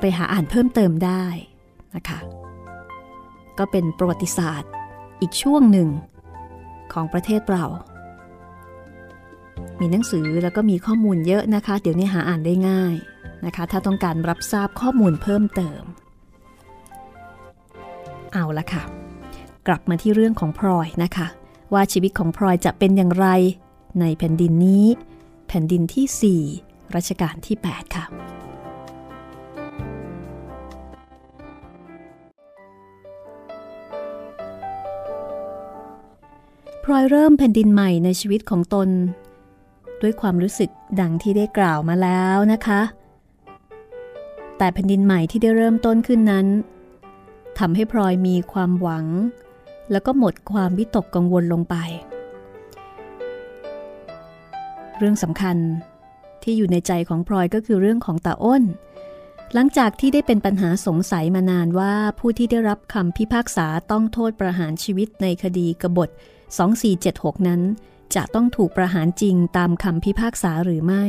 [0.00, 1.24] ไปหาอ่านเพิ่มเติมได้
[1.94, 2.18] นะคะ
[3.58, 4.70] ก็เป็นประวัติศาสตร์
[5.20, 5.88] อีกช่วงหนึ่ง
[6.92, 7.64] ของประเทศเรา
[9.80, 12.94] มีหนังสือแล้วก็มีข้อมูลเยอะนะคะ เดี๋ยวนี้หาอ่านได้ง่าย
[13.46, 15.82] นะคะ ถ้าต้องการรับทราบข้อมูลเพิ่มเติม
[18.32, 18.82] เอาละค่ะ
[19.66, 21.26] กลับมาที่เรื่องของพลอยนะคะ
[21.72, 23.26] ว่าชีวิตของพลอยจะเป็นอย่างไร
[24.00, 24.86] ในแผ่นดินนี้
[25.48, 28.04] แผ่นดินที่ 4รัชกาลที่ 8 ค่ะ
[36.84, 38.88] พลอยเริ่มแผ่นดินใหม่ในชีวิตของตน
[40.02, 42.80] ด้วยความรู้สึกดังที่ได้กล่าวมาแล้วนะคะ
[44.58, 46.46] แต่แผ่นดินใหม่ที่ได้เริ่มต้นขึ้นนั้น
[47.58, 49.06] ทำให้พลอยมีความหวัง
[49.90, 51.76] แล้วก็หมดความวิตกกังวลลงไป
[54.98, 55.56] เรื่องสำคัญ
[56.42, 58.64] ที่อยู่ในใจของพลอยก็คือเรื่องของตาอ้น
[59.54, 66.08] หลังจากที่ได้เป็นปัญหาสงสัยมานานว่าผู้ที่ได้รับคำพิพากษาต้องโทษประหารชีวิตในคดีกบฏ
[66.78, 67.60] 2476 นั้น
[68.14, 71.04] จะต้องถูกประหารจริงตามคำพิพากษาหรือไม่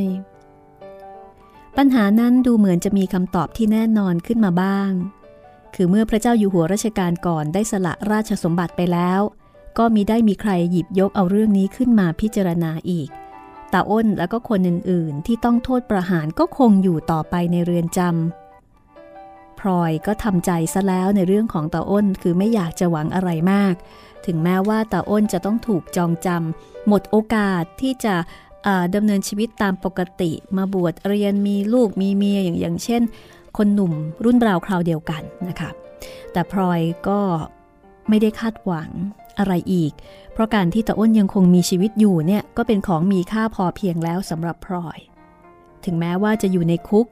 [1.78, 4.92] ปัญหานั้นดูเหมือนจะมีคำตอบที่แน่นอนขึ้นมาบ้าง
[5.76, 9.22] คือเมื่อพระเจ้าอยู่หัวรัชกาลก่อนได้สละราชสมบัติไปแล้ว
[9.78, 13.10] ก็มีได้มีใครหยิบยกเอาเรื่องนี้ขึ้นมาพิจารณาอีก
[13.74, 23.76] ตาอ้นและก็คนอื่นๆ ที่ต้องโทษประหารก็คงอยู่ต่อไปในเรือนจำพลอยก็ทำใจซะแล้วในเรื่องของตาอ้นคือไม่อยากจะหวังอะไรมาก
[24.30, 28.16] ถึงแม้ว่าตาอ้นจะต้องถูกจองจำหมดโอกาสที่จะ
[28.96, 33.02] ดำเนินชีวิตตามปกติ มาบวชเรียนมีลูกมีเมียอย่างอย่างเช่น
[33.58, 35.70] คนหนุ่มรุ่นราวคราวเดียวกันนะคะ
[36.32, 37.20] แต่พลอยก็
[38.10, 38.90] ไม่ได้คาดหวัง
[39.40, 39.92] อะไรอีก
[40.34, 45.00] เพราะการที่ตาอ้นยังคงมีชีวิตอยู่เนี่ยก็เป็นของมีค่าพอเพียงแล้วสำหรับพลอย
[45.86, 47.06] ถึงแม้ว่าจะอยู่ในคุก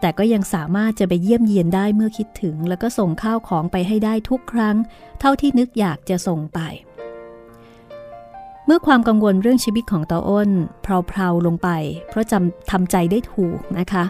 [0.00, 4.76] แต่ก็ยังสามารถจะไปเยี่ยมเยียนได้เมื่อคิดถึง แล้วก็ส่งข้าวของไปให้ได้ทุกครั้ง
[5.20, 6.60] เท่าที่นึกอยากจะส่งไป
[8.66, 10.50] เมื่อความกังวลเรื่องชีวิตของตาอ้น
[10.82, 11.68] เพลาๆลงไป
[12.08, 14.04] เพราะจำทำใจได้ถูกนะคะ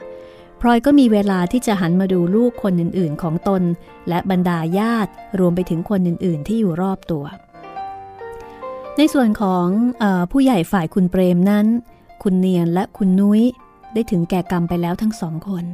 [0.61, 3.63] พลอยก็มีเวลาที่จะหันมาดูลูกคนอื่นๆ ของตน
[4.09, 7.25] และบรรดาญาติรวมไปถึงคนอื่นๆ ที่อยู่รอบตัว
[8.97, 9.67] ในส่วนของ
[10.03, 11.67] อผู้ใหญ่ฝ่ายคุณเปรมนั้น
[12.23, 13.43] คุณเนียนและคุณนุ้ย
[13.93, 15.65] ได้ถึงแก่กรรมไปแล้วทั้งสองคน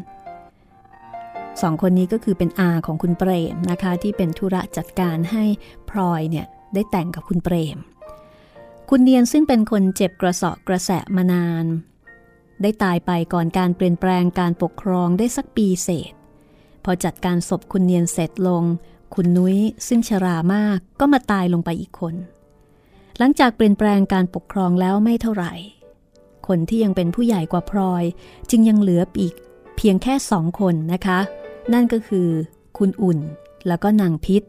[1.62, 5.44] สองคนนี้ก็คือเป็นอาของคุณเปรมนะคะ ที่เป็นธุระจัดการให้
[5.90, 7.78] พลอยเนี่ยได้แต่งกับคุณเปรม
[8.90, 11.64] คุณเนียนซึ่งเป็นคนเจ็บกระสาะกระแสะมานาน
[12.62, 16.12] ได้ตายไปก่อนการเปลี่ยนแปลงการปกครองได้สักปีเศษ
[16.84, 18.64] พอจัดการศพคุณเนียนเสร็จลง
[19.14, 22.14] คุณนุ้ยซึ่งชรามากก็มาตายลงไปอีกคน
[23.18, 25.52] หลังจากเปลี่ยนแปลงการปกครองแล้วไม่เท่าไหร่
[26.48, 28.04] คนที่ยังเป็นผู้ใหญ่กว่าพลอย
[28.50, 29.34] จึงยังเหลืออีก
[29.76, 31.18] เพียงแค่สองคนนะคะ
[31.72, 32.28] นั่นก็คือ
[32.78, 33.18] คุณอุ่น
[33.66, 34.42] แล้วก็นางพิษ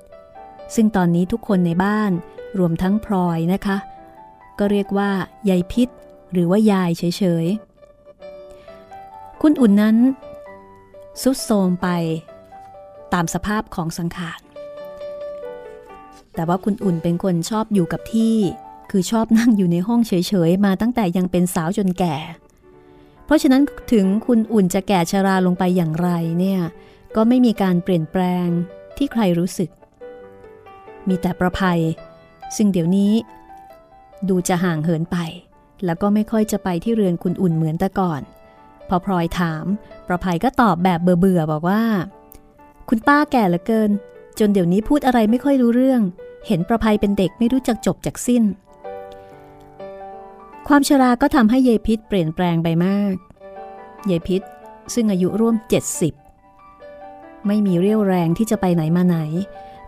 [0.75, 2.11] ซึ่งตอนนี้ทุกคนในบ้าน
[2.59, 3.77] รวมทั้งพลอยนะคะ
[4.59, 5.09] ก็เรียกว่า
[5.49, 5.89] ยายพิษ
[6.31, 9.97] หรือว่ายายเฉยๆ คุณอุ่นนั้น
[11.21, 11.87] สุดโทมไป
[13.13, 14.41] ตามสภาพของสังขาร
[16.35, 18.35] แต่ว่าคุณอุ่นเป็นคนชอบอยู่กับที่
[18.91, 20.11] คือชอบนั่งอยู่ในห้องเฉ
[20.49, 22.15] ยๆ มาตั้งแต่ยังเป็นสาวจนแก่
[23.25, 26.61] เพราะฉะนั้นถึงคุณอุ่นจะแก่ชราลงไปอย่างไรเนี่ย
[27.15, 28.47] ก็ไม่มีการเปลี่ยนแปลง
[28.97, 29.69] ที่ใครรู้สึก
[31.07, 31.81] มีแต่ประภัย
[32.55, 33.13] ซึ่งเดี๋ยวนี้
[34.29, 35.17] ดูจะห่างเหินไป
[35.85, 38.21] แล้วก็ไม่ค่อยจะไปที่เรือนคุณอุ่นเหมือนแต่ก่อน
[38.89, 39.65] พอพลอยถาม
[40.07, 41.83] ประภัยก็ตอบแบบเบื่อๆบอกว่า
[42.89, 43.91] คุณป้าแก่เหลือเกิน
[44.39, 46.01] จนเดี๋ยวนี้พูดอะไรไม่ค่อยรู้เรื่อง
[46.47, 48.43] เห็นประภัยเป็นเด็กไม่รู้จักจบจากสิ้น
[50.67, 53.13] ความชราก็ทำให้เยพิษเปลี่ยนแปลงไปมาก
[54.07, 54.41] เยพิษ
[54.93, 55.55] ซึ่งอายุร่วม
[56.71, 59.17] 70 ไม่มีเรี่ยวแรงที่จะไปไหนมาไหน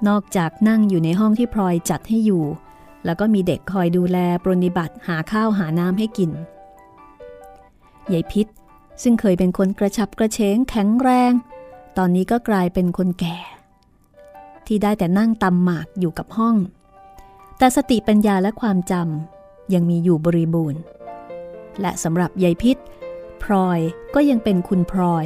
[0.08, 2.44] นอกจากนั่งอยู่ในห้องที่พลอยจัดให้อยู่
[3.06, 6.32] แล้วก็มีเด็กคอยดูแลปรนิบัติหาข้าวหาน้ำให้กิน
[8.14, 8.48] ยายพิษ
[9.04, 11.32] ซึ่งเคยเป็นคนกระชับกระเฉงแข็งแรง
[11.98, 13.38] ตอนนี้ก็กลายเป็นคนแก่
[14.68, 16.56] ที่ได้แต่นั่งตำหมากอยู่กับห้อง
[17.58, 19.39] แต่สติปัญญาและความจำ
[19.74, 20.82] ยังมีอยู่บริบูรณ์
[21.82, 22.78] และสำหรับยายพิษ
[23.44, 23.80] พลอย
[24.16, 25.26] ก็ยังเป็นคุณพลอย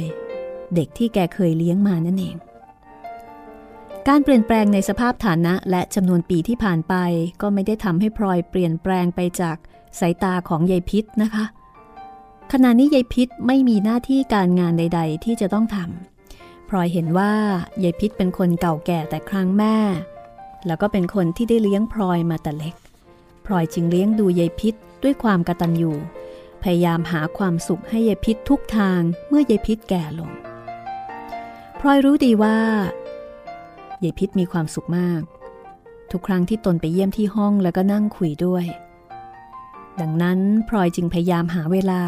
[0.74, 2.36] เด็กที่แกเคยเลี้ยงมานั่นเอง
[4.08, 6.94] การเปลี่ยนแปลงในสภาพฐานะและจำนวนปีที่ผ่านไป
[7.40, 9.56] ก็ไม่ได้ทำให้พลอยเปลี่ยนแปลงไปจาก
[10.00, 11.44] สายตาของยายพิษนะคะ
[12.52, 17.32] ขณะนี้ยายพิษไม่มีหน้าที่การงานใด ๆ ที่จะต้องทำพลอยเห็นว่า
[17.82, 19.76] ยายพิษเป็นคนเก่าแก่แต่ครั้งแม่
[20.66, 22.74] แล้วก็เป็นคนที่ได้เลี้ยงพลอยมาแต่เล็ก
[23.44, 25.92] พลอยจึงเลี้ยงดูยายพิษด้วยความกตัญญู
[26.62, 30.30] พยายามหาความสุขให้ยายพิษทุกทางเมื่อยายพิษแก่ลง
[31.80, 32.58] พลอยรู้ดีว่า
[34.02, 35.22] ยายพิษมีความสุขมาก
[36.10, 38.64] ทุกครั้งที่ตนไปเยี่ยมที่ห้องแล้วก็นั่งคุยด้วย
[40.00, 42.02] ดังนั้นพลอยจึงพยายามหาเวลา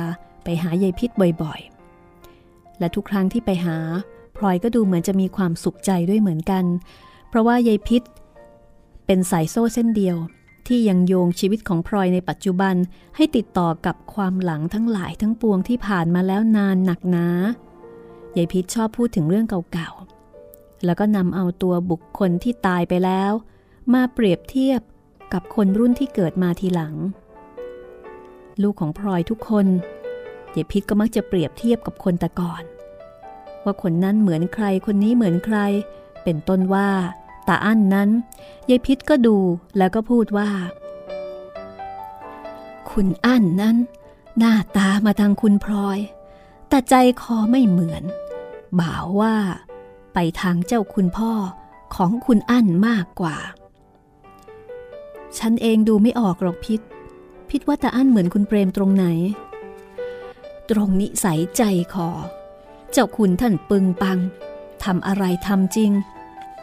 [0.45, 1.11] ไปหายายพิษ
[1.43, 3.79] บ่อยๆ และทุกครั้งที่ไปหา
[4.37, 6.65] พลอยก็ดูเหมือนจะมีความสุขใจด้วยเหมือนกัน
[7.29, 8.03] เพราะว่ายายพิษ
[9.07, 10.17] เป็นสายโซ่เส้นเดียว
[10.69, 12.75] ที่ยังโยงชีวิตของพลอยในปัจจุบัน
[13.17, 17.29] ให้ติดต่อกับความหลังทั้งหลายทั้งปวงที่ผ่านมาแล้วนานหนักหนา
[18.37, 23.33] ยายพิษชอบพูดถึงเรื่องเก่าๆ แล้วก็นำเอาตัวบุคคลที่ตายไปแล้ว
[23.95, 24.81] มาเปรียบเทียบ
[25.33, 26.95] กับคนรุ่นที่เกิดมาทีหลัง
[28.63, 29.67] ลูกของพลอยทุกคน
[30.57, 32.63] ยายพิษก็มักจะเปรียบเทียบกับคนแต่ก่อน
[33.65, 35.59] ว่าคนนั้นเหมือนใครคนนี้เหมือนใคร
[36.25, 36.89] เป็นต้นว่า
[37.49, 38.11] ตาอั้นนั้น
[38.69, 39.37] ยายพิษก็ดู
[39.77, 40.51] แล้วก็พูดว่า
[42.91, 43.77] คุณอั้นนั้น
[44.39, 45.99] หน้าตามาทางคุณพลอย
[46.69, 48.03] แต่ใจคอไม่เหมือน
[48.81, 49.35] บ่าวว่า
[50.15, 51.33] ไปทางเจ้าคุณพ่อ
[51.95, 53.37] ของคุณอั้นมากกว่า
[55.39, 56.81] ฉันเองดูไม่ออกหรอกพิษ
[57.51, 59.07] พิษว่าตาอั้นเหมือนคุณเปรมตรงไหน
[60.71, 61.63] ตรงนิสัยใจ
[61.95, 62.09] คอ
[62.93, 64.19] เจ้าคุณท่านปึงปัง
[64.85, 65.91] ทำอะไรทำจริง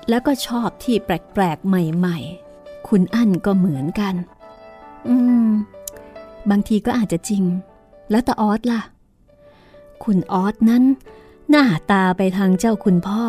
[0.09, 4.15] แล้วก็ชอบที่แปลกๆ ใหม่ๆ คุณอั้นก็เหมือนกัน
[5.07, 5.15] อื
[5.47, 5.49] ม
[6.49, 7.43] บางทีก็อาจจะจริง
[8.09, 8.81] แล้วตาออสล่ะ
[10.03, 10.83] คุณออสนั้น
[11.49, 13.23] หน้าตาไปทางเจ้าคุณพ่อ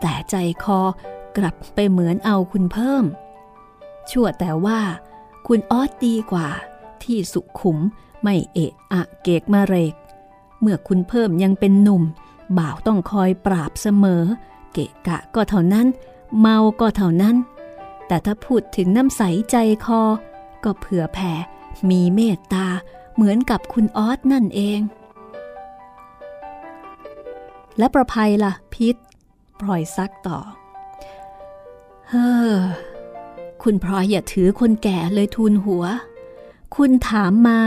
[0.00, 0.80] แต่ใจคอ
[1.36, 3.04] กลับไปเหมือนเอาคุณเพิ่ม
[4.10, 4.80] ชั่วแต่ว่า
[5.46, 6.48] คุณออสดีกว่า
[7.04, 7.78] ที่สุขุม
[8.22, 9.94] ไม่เอะอะเกกมาเรก
[10.60, 12.02] เมื่อคุณเพิ่มยังเป็นหนุ่ม
[12.58, 14.24] บ่าวต้องคอยปราบเสมอ
[14.72, 15.86] เกะกะก็เท่านั้น
[16.38, 17.36] เมาก็เท่านั้น
[18.06, 20.00] แต่ถ้าพูดถึงน้ำใสใจคอ
[20.64, 21.32] ก็เผื่อแผ่
[21.90, 22.66] มีเมตตา
[23.14, 24.80] เหมือนกับคุณออสนั่นเอง
[27.78, 28.94] และประภัยละ่ะ พิษ
[29.60, 30.38] พลอยซักต่อ
[32.08, 32.56] เฮ้อ
[33.62, 35.84] คุณพลอยอย่าถือคนแก่เลยทูลหัว
[36.76, 37.58] คุณถามมา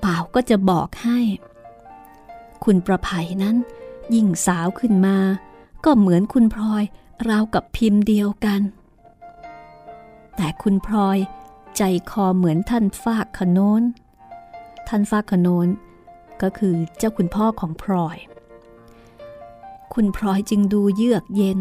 [0.00, 1.18] เปล่าก็จะบอกให้
[2.64, 3.56] คุณประภัยนั้น
[4.14, 5.16] ยิ่งสาวขึ้นมา
[5.84, 6.82] ก็เหมือนคุณพลอย
[7.28, 8.60] ราวกับพิมพ์เดียวกัน
[10.36, 11.18] แต่คุณพลอย
[11.76, 13.82] ใจคอเหมือนท่านฟากขนน
[14.88, 15.66] ท่านฟากขนน
[16.42, 18.18] ก็คือเจ้าคุณพ่อของพลอย
[19.94, 21.58] คุณพลอยจึงดูเยือกเย็น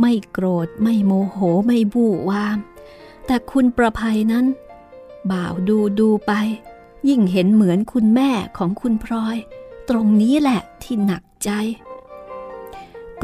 [0.00, 2.58] ไม่โกรธไม่โมโหไม่บู่วาม
[3.26, 4.46] แต่คุณประภัยนั้น
[5.30, 6.32] บ่าวดูดูไป
[7.08, 9.36] ยิ่งเห็นเหมือนคุณแม่ของคุณพลอย
[9.88, 11.50] ตรงนี้แหละที่หนักใจ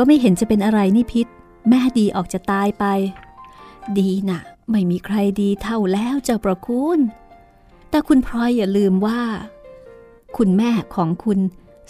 [0.03, 1.27] ก็ไม่เห็นจะเป็นอะไรนี่พิษ
[1.69, 2.85] แม่ดีออกจะตายไป
[3.99, 6.99] ดีนะ่ะ ไม่มีใครดีเท่าแล้วเจ้าประคุณ
[7.91, 9.21] แต่คุณพลอยอย่าลืมว่า
[10.37, 11.39] คุณแม่ของคุณ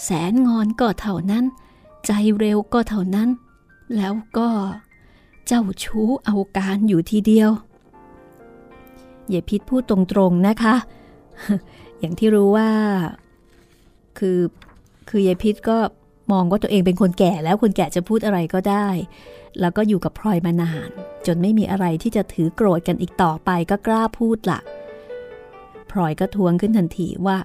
[0.02, 1.44] แสนงอนก็เท่านั้น
[2.06, 3.28] ใจเร็วก็เท่านั้น
[3.96, 4.48] แล้วก็
[5.46, 7.50] เจ้าชู้เอาการอยู่ทีเดียว
[9.30, 9.96] อย่าพิษพูดตร
[10.28, 10.76] งๆนะคะ
[11.98, 12.70] อย่างที่รู้ว่า
[14.18, 14.38] คือ
[15.08, 15.78] คือยายพิษก็
[16.32, 18.88] มองว่าตัวเองเป็นคนแก่แล้วคนแก่จะพูดอะไรก็ได้
[19.60, 20.90] แล้วก็อยู่กับพลอยมานาน
[21.26, 24.60] จนไม่มีอะไรที่จะถือโกรธกันอีกต่อไปก็กล้าพูดละ่ะ
[25.90, 27.38] พลอยก็ทวงขึ้นทันทีว่า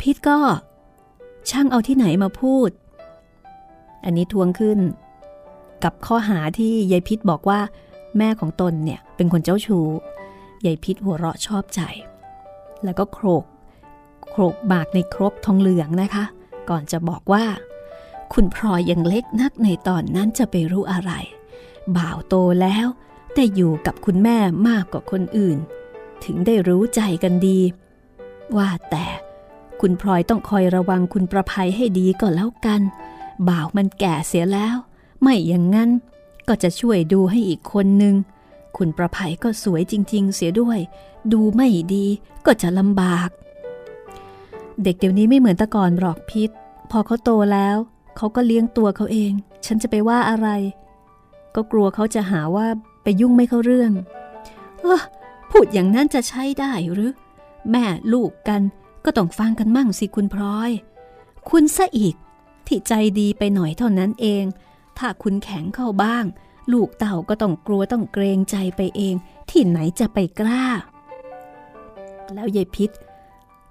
[0.00, 0.38] พิษก็
[1.50, 2.70] ช่างเอาที่ไหนมาพูด
[4.04, 4.78] อันนี้ทวงขึ้น
[5.84, 7.60] กับข้อหาที่ยายพิษบอกว่า
[8.18, 9.86] แม่ของตนเนี่ยเป็นคนเจ้าชู้
[10.64, 11.80] ยายพิษหัวเราะชอบใจ
[12.84, 13.44] แล้วก็โครก
[14.30, 16.24] โครกบากในครกทองเหลืองนะคะ
[16.70, 17.44] ก่อนจะบอกว่า
[18.32, 21.12] คุณพลอยยังเล็กนักในตอนนั้นจะไปรู้อะไร
[21.96, 22.86] บ่าวโตแล้ว
[23.34, 24.38] แต่อยู่กับคุณแม่
[24.68, 25.58] มากกว่าคนอื่น
[26.24, 27.60] ถึงได้รู้ใจกันดี
[28.56, 29.06] ว่าแต่
[29.80, 32.80] คุณพลอยต้องคอยระวังคุณประภัยให้ดีก่อนแล้วกัน
[33.48, 34.76] บ่าวมันแก่เสียแล้ว
[35.20, 35.90] ไม่อย่างนั้น
[36.48, 38.14] ก็จะช่วยดูให้อีกคนนึง
[38.76, 40.78] คุณประภัยก็สวยจริง ๆ เสียด้วย
[41.32, 42.06] ดูไม่ดี
[42.46, 43.28] ก็จะลำบาก
[44.82, 46.50] เด็กเดี๋ยวนี้ไม่เหมือนตะก่อนหรอกพิษ
[46.90, 47.76] พอเขาโตแล้ว
[48.18, 49.32] เขาก็เลี้ยงตัวเขาเอง
[49.66, 50.48] ฉันจะไปว่าอะไร
[51.54, 52.66] ก็กลัวเขาจะหาว่า
[53.02, 53.92] ไปยุ่งไม่เข้าเรื่อง
[54.80, 55.02] เออ
[55.50, 57.12] พูดอย่างนั้นจะใช้ได้หรือ
[57.70, 58.62] แม่ลูกกัน
[59.04, 60.70] ก็ต้องฟังกันมั่งสิคุณพลอย
[61.50, 62.14] คุณซะอีก
[62.66, 64.44] ที่ใจดีไปหน่อยเท่านั้นเอง
[64.98, 66.24] ถ้าคุณแข็งเข้าบ้าง
[66.72, 69.14] ลูกเต่าก็ต้องกลัวต้องเกรงใจไปเอง
[69.50, 70.64] ที่ไหนจะไปกล้า
[72.34, 72.90] แล้วยายพิษ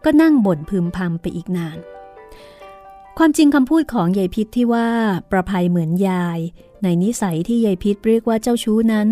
[0.03, 1.77] ก็นั่งบ่นพึมพำไปอีกนาน
[3.19, 4.87] ความจริงคำพูดของยายพิษที่ว่า
[5.31, 6.39] ประภัยเหมือนยาย
[6.83, 9.07] ในนิสัยที่ยายพิษเรียกว่าเจ้าชู้นั้น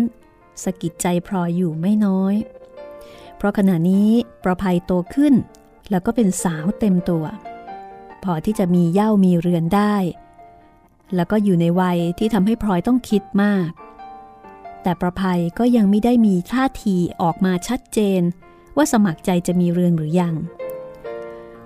[0.62, 2.34] สะกิดใจพลอยอยู่ไม่น้อย
[3.36, 4.10] เพราะขณะนี้
[4.44, 5.34] ประภัยโตขึ้น
[5.90, 7.24] แล้วก็เป็นสาวเต็มตัว
[8.22, 9.96] พอที่จะมีเย่ามีเรือนได้
[11.14, 13.68] แล้วก็อยู่ในวัยที่ทำให้พลอยต้องคิดมาก
[14.82, 18.22] แต่ประภัยก็ยังไม่ได้มีท่าทีออกมาชัดเจน
[18.76, 20.34] ว่าสมัครใจจะมีเรือนหรือยัง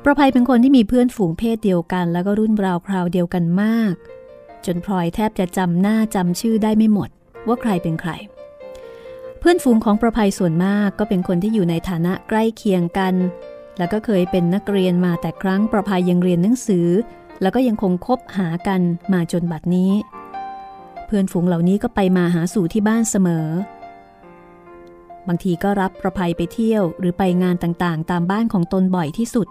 [0.05, 3.95] ประภัยเป็นคนที่มีเพื่อนฝูงเพศเดียวกัน แล้วก็รุ่นราวคราวเดียวกันมาก
[4.67, 7.11] จนพลอยแทบจะจำหน้าจำชื่อได้ไม่หมด
[7.47, 8.11] ว่าใครเป็นใคร
[9.39, 13.15] เพื่อนฝูงของประภัยส่วนมากก็เป็นคนที่อยู่ในฐานะใกล้เคียงกัน
[13.79, 16.89] แล้วก็เคยเป็นนักเรียนมาแต่ครั้งประภัยยังเรียนหนังสือ
[17.43, 18.81] แล้วก็ยังคงคบหากัน
[19.13, 19.93] มาจนบัดนี้
[21.07, 23.47] เพื่อนฝูงเหล่านี้ก็ไปมาหาสู่ที่บ้านเสมอ
[25.29, 29.49] บางทีก็รับประภัยไปเที่ยวหรือไปงานต่างๆ ตามบ้านของตนบ่อยที่สุด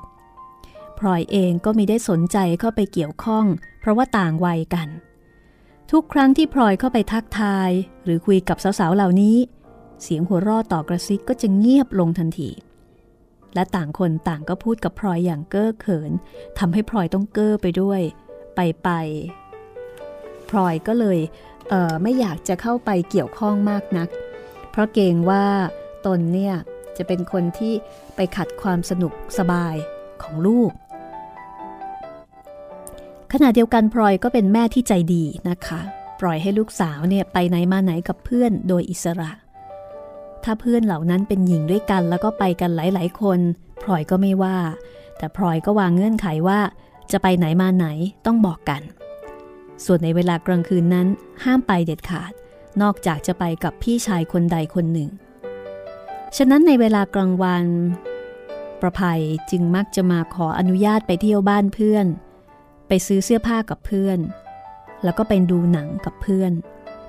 [1.00, 3.46] พลอยเองก็มีได้สนใจเข้าไปเกี่ยวข้อง
[3.80, 4.88] เพราะว่าต่างวัยกัน
[5.92, 7.70] ทุกครั้งที่พลอยเข้าไปทักทาย
[8.04, 9.38] หรือคุยกับสาวๆเหล่านี้
[10.04, 12.50] เสียงหัวราะต่อกระซิกก็จะเงียบลงทันที
[13.56, 16.12] และต่างคนต่างก็พูดกับพลอยอย่างเก้อเขิน
[16.60, 18.02] ทำให้พลอยต้องเก้อไปด้วย
[18.56, 18.90] ไปไป
[20.50, 21.20] พลอยก็เลย
[21.70, 24.10] เไม่อยากจะเข้าไปเกี่ยวข้องมากนัก
[24.72, 25.46] เพราะเกรงว่า
[26.06, 26.56] ตนเนี่ย
[26.98, 27.74] จะเป็นคนที่
[28.16, 29.76] ไปขัดความสนุกสบาย
[30.24, 30.72] ของลูก
[33.34, 35.80] ขณะเดียวกันพลอยก็เป็นแม่ที่ใจดีนะคะ
[36.20, 39.32] ปล่อยให้ลูกสาวเนี่ยไปไหนมาไหนกับเพื่อนโดยอิสระ
[40.44, 43.40] ถ้าเพื่อนเหล่านั้นเป็นหญิงด้วยกันแล้วก็ไปกันหลาย ๆ คน
[43.82, 44.58] พลอยก็ไม่ว่า
[45.18, 46.60] แต่พลอยก็วางเงื่อนไขว่า
[47.12, 47.88] จะไปไหนมาไหน
[48.26, 48.82] ต้องบอกกัน
[49.86, 51.08] ส่วนในเวลากลางคืนนั้น
[51.44, 52.32] ห้ามไปเด็ดขาด
[52.82, 55.10] นอกจากจะไปกับพี่ชายคนใดคนหนึ่ง
[56.38, 57.66] ฉะนั้นในเวลากลางวัน
[58.82, 59.22] ประภัย
[59.52, 62.06] จึงมักจะมาขออนุญาตไปเที่ยวบ้านเพื่อน
[62.90, 64.20] ไปซื้อเสื้อผ้ากับเพื่อน
[65.04, 66.52] แล้วก็ไปดูหนังกับเพื่อน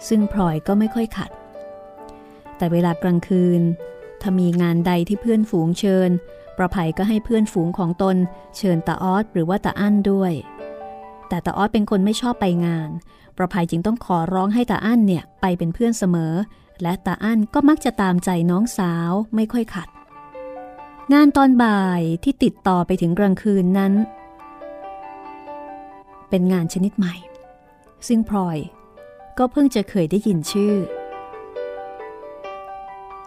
[0.09, 1.31] ซึ่งพลอยก็ไม่ค่อยขัด
[2.57, 3.61] แต่เวลากลางคืน
[4.21, 6.11] ถ้ามีงานใดที่เพื่อนฝูงเชิญ
[6.57, 8.17] ประภัยก็ให้เพื่อนฝูงของตน
[8.57, 10.33] เชิญตาออสหรือว่าตาอั้นด้วย
[11.29, 12.91] แต่ตาออสเป็นคนไม่ชอบไปงาน
[13.37, 16.35] ประภัยจึงต้องขอร้องให้ตาอั้นเนี่ยไปเป็นเพื่อนเสมอ
[16.83, 19.89] และตาอั้นก็มักจะตามใจน้องสาวไม่ค่อยขัด
[21.13, 23.93] งานตอนบ่ายที่ติดต่อไปถึงกลางคืนนั้น
[26.31, 27.15] เป็นงานชนิดใหม่
[28.09, 28.59] ซึ่งพลอย
[29.39, 30.75] ก็เพิ่งจะเคยได้ยินชื่อ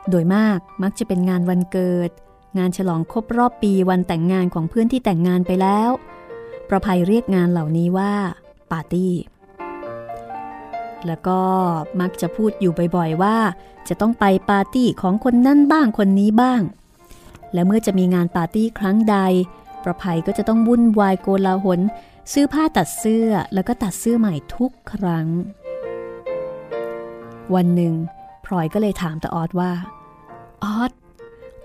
[0.10, 2.10] โดยมากมักจะเป็นงานวันเกิด
[2.58, 5.90] งานฉลองครบรอบปีวันแต่งงานของเพื่อนที่แต่งงานไปแล้ว
[6.70, 8.14] ประภัยเรียกงานเหล่านี้ว่า
[8.72, 9.14] ปาร์ตี้
[11.08, 11.40] แล้วก็
[12.02, 13.38] มักจะพูดอยู่บ่อยๆว่า
[13.88, 16.62] จะต้องไปปาร์ตี้ของคนนั่นบ้างคนนี้บ้าง
[17.54, 19.18] และเมื่อจะมีงานปาร์ตี้ครั้งใด
[19.84, 21.80] ประภัยก็จะต้องวุ่นวายโกลาหล
[22.32, 25.28] ซื้อผ้าตัดเสื้อแล้วก็ตัดเสื้อใหม่ทุกครั้ง
[27.56, 27.94] วันหนึ่ง
[28.46, 29.72] พลอยก็เลยถามตาออดว่า
[30.64, 30.92] ออด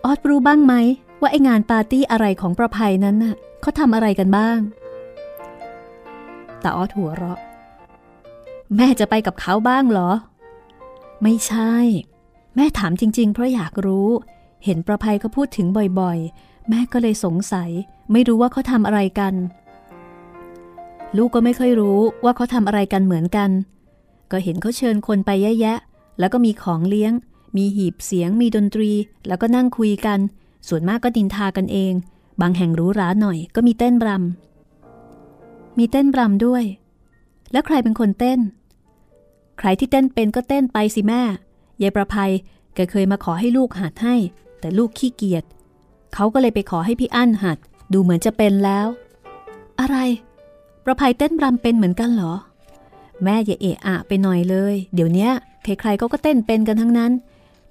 [0.05, 0.75] ออดรู้บ้างไหม
[1.21, 4.59] ว่าไองานปาร์ตี้อะไรของประภัยนั้นน่ะเขาทำอะไรกันบ้าง
[6.63, 7.39] ตาออดหัวเราะ
[8.77, 10.11] แม่จะไปกับเขาบ้างเหรอ
[11.23, 11.73] ไม่ใช่
[12.57, 14.09] แม่ถามจริง ๆ เพราะอยากรู้
[14.65, 15.67] เห็นประภัยเขาพูดถึง
[16.01, 17.71] บ่อยๆ แม่ก็เลยสงสัย
[18.13, 19.35] ไม่รู้ว่าเขาทำอะไรกัน
[21.17, 23.51] ลูกก็ไม่ค่อยรู้ว่าเขาทำอะไรกันเหมือนกัน
[24.31, 25.31] ก็เห็นเขาเชิญคนไป
[25.61, 27.13] แยะๆแล้วก็มีของเลี้ยง
[27.57, 28.91] มีหีบเสียง มีดนตรี
[29.29, 30.19] แล้วก็นั่งคุยกัน
[30.69, 31.93] ส่วนมากก็ดินทากันเอง
[32.41, 36.65] บางแห่งรู้ราหน่อย ก็มีเต้นรำมีเต้นรำด้วย
[37.53, 38.41] แล้วใครเป็นคนเต้น
[39.59, 41.23] ใครที่เต้นเป็นก็เต้นไปสิแม่
[41.81, 42.33] ยายประภัย
[42.75, 44.17] แกเคยมาขอให้ลูกหัดให้
[44.61, 45.45] แต่ลูกขี้เกียจ
[46.15, 47.59] เขาก็เลยไปขอให้พี่อั้นหัด
[47.93, 48.87] ดูเหมือนจะเป็นแล้ว
[49.81, 49.99] อะไร
[50.85, 52.35] ประภัยเต้นรำเป็นเหมือนกันเหรอ
[53.23, 55.29] แม่อย่าเอะอะไปหน่อยเลย เดี๋ยวนี้
[55.63, 57.13] ใครๆก็ก็เต้นเป็นกันทั้งนั้น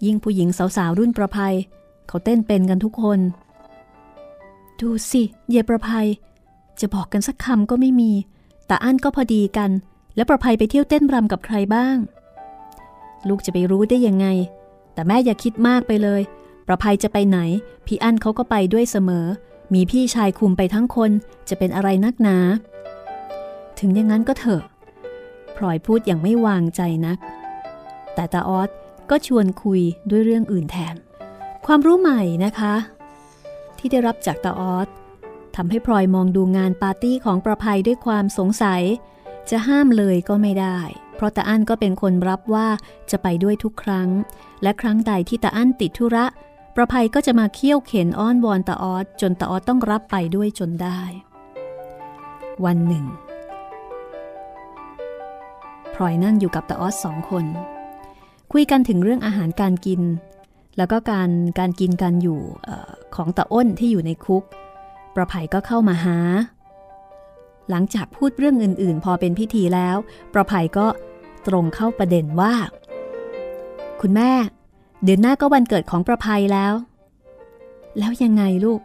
[0.05, 1.55] ยิ่งผู้หญิงสาวๆรุ่นประภัย
[2.07, 3.19] เขาเต้นเป็นกันทุกคน
[4.79, 6.07] ดูสิเยประภัย
[6.79, 8.11] จะบอกกันสักคำก็ไม่มี
[8.67, 9.71] แต่อั้นก็พอดีกัน
[10.15, 11.97] แล้วประภัยไปเที่ยวเต้นรำกับใครบ้าง
[13.27, 14.27] ลูกจะไปรู้ได้ยังไง
[14.93, 16.21] แต่แม่อย่าคิดมากไปเลย
[16.67, 17.39] ประภัยจะไปไหน
[17.85, 19.25] พี่อั้นเขาก็ไปด้วยเสมอ
[19.73, 21.11] มีพี่ชายคุมไปทั้งคน
[21.49, 22.37] จะเป็นอะไรนักหนา
[23.79, 24.63] ถึงอย่างนั้นก็เถอะ
[25.55, 27.17] พลอยพูดอย่างไม่วางใจนัก
[28.15, 28.69] แต่ตาออส
[29.09, 30.95] ก็ชวนคุยด้วยเรื่องอื่นแทน
[31.65, 32.75] ความรู้ใหม่นะคะ
[33.77, 34.87] ที่ได้รับจากตาออส
[35.55, 38.83] ทำให้พลอยมองดูงานปาร์ตี้ของประภัยด้วยความสงสัย
[39.49, 40.79] จะห้ามเลยก็ไม่ได้
[41.15, 42.67] เพราะตาอั้นก็เป็นคนรับว่า
[43.11, 44.09] จะไปด้วยทุกครั้ง
[44.63, 46.25] และครั้งใดที่ตาอั้นติดธุระ
[46.75, 51.01] ประภัยก็จะมาเคี่ยวเข็นอ้อนวอนตาออสจนตาออสต้องรับไปด้วยจนได้
[52.65, 53.05] วันหนึ่ง
[55.97, 57.45] พลอยนั่งอยู่กับตาออสสองคน
[58.51, 60.01] คุยกันถึงเรื่องอาหารการกิน
[60.77, 61.29] แล้วก็การ
[61.59, 62.69] การกินกันอยู่อ
[63.15, 64.43] ของตาอ้นที่อยู่ในคุก
[65.15, 66.17] ประภัยก็เข้ามาหา
[67.69, 69.97] หลังจากพูดเรื่องอื่น ๆ พอเป็นพิธีแล้ว
[70.33, 70.87] ประภัยก็
[71.47, 72.53] ตรงเข้าประเด็นว่า
[74.01, 74.31] คุณแม่
[75.03, 76.73] เดือนหน้าก็วันเกิดของประภัยแล้ว
[77.97, 78.81] แล้วยังไงลูก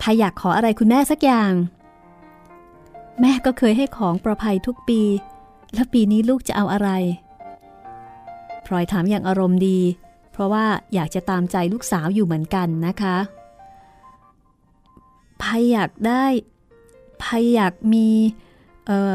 [0.00, 1.52] พายอยากขออะไรคุณแม่สักอย่าง
[3.20, 5.00] แม่ก็เคยให้ของประภัยทุกปี
[5.74, 6.90] แล้วปีนี้ลูกจะเอาอะไร
[8.66, 9.80] พลอยถามอย่างอารมณ์ดี
[10.32, 13.16] เพราะว่าอยากจะตามใจลูกสาวอยู่เหมือนกันนะคะ
[15.42, 16.24] พายอยากได้
[17.22, 18.08] พายอยากมี
[18.86, 19.14] เอ่อ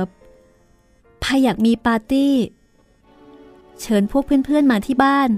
[1.24, 2.34] พายอยากมีปาร์ตี้
[3.82, 5.30] เชิญพวกเพื่อนๆมาที่บ้าน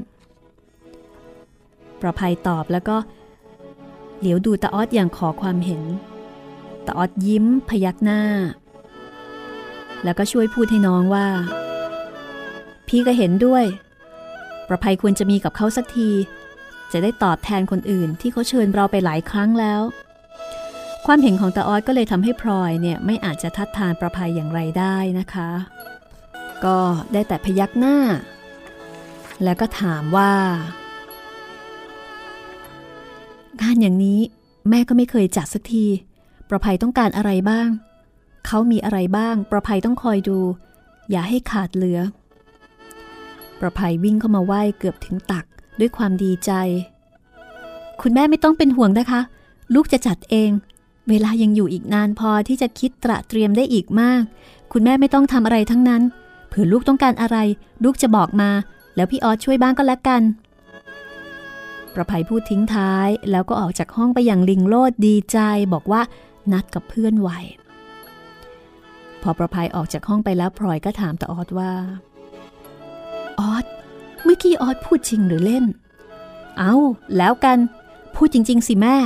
[2.01, 2.97] ประภัยตอบแล้วก็
[4.19, 5.81] เหลียวดูตาออดอย่างขอความเห็น
[6.85, 8.21] ตาออดยิ้มพยักหน้า
[10.03, 11.27] แล้วก็ช่วยพูดให้น้องว่า
[12.87, 13.65] พี่ก็เห็นด้วย
[14.67, 16.09] ประภัยควรจะมีกับเขาสักที
[16.91, 19.81] จะได้ตอบแทนคนอื่นที่เขาเชิญเราไปหลายครั้งแล้ว
[21.05, 25.49] ความเห็นของตาออดก็เลยทำให้พลอยเนี่ยไม่อาจจะทัดทานประภัยอย่างไรได้นะคะ
[26.65, 26.77] ก็
[27.13, 27.97] ได้แต่พยักหน้า
[29.43, 30.33] แล้วก็ถามว่า
[33.61, 34.19] งานอย่างนี้
[34.69, 35.85] แม่ก็ไม่เคยจัดสักที
[36.49, 37.69] ประภัยต้องการอะไรบ้าง
[38.47, 40.39] เขามีอะไรบ้าง ประภัยต้องคอยดู
[41.11, 41.99] อย่าให้ขาดเหลือ
[43.59, 45.45] ประภัยวิ่งเข้ามาไหว้เกือบถึงตัก
[45.79, 46.51] ด้วยความดีใจ
[48.01, 49.21] คุณแม่ไม่ต้องเป็นห่วงนะคะ
[49.73, 50.51] ลูกจะจัดเอง
[51.09, 54.21] เวลายังอยู่อีกนานพอที่จะคิดตระเตรียมได้อีกมาก
[54.71, 56.01] คุณแม่ไม่ต้องทำอะไรทั้งนั้น
[56.49, 57.37] เผื่อลูกต้องการอะไร
[57.83, 58.49] ลูกจะบอกมา
[58.95, 60.21] แล้วพี่ออสช่วยบ้างก็แล้วกัน
[61.93, 65.37] ประภัยพูดทิ้งท้ายแล้วก็ออกจากห้องไปอย่างลิงโลดดีใจ
[65.73, 66.01] บอกว่า
[66.51, 67.39] นัดกับเพื่อนไว้
[69.23, 71.71] พอประภัยออกจากห้องไปแล้วพลอยก็ถามตาออดว่า
[73.39, 73.65] ออด
[74.23, 75.65] เมื่อกี้ออดพูดจริงหรือเล่น
[76.57, 76.73] เอา
[77.17, 77.57] แล้วกัน
[78.15, 78.97] พูดจริง ๆ สิแม่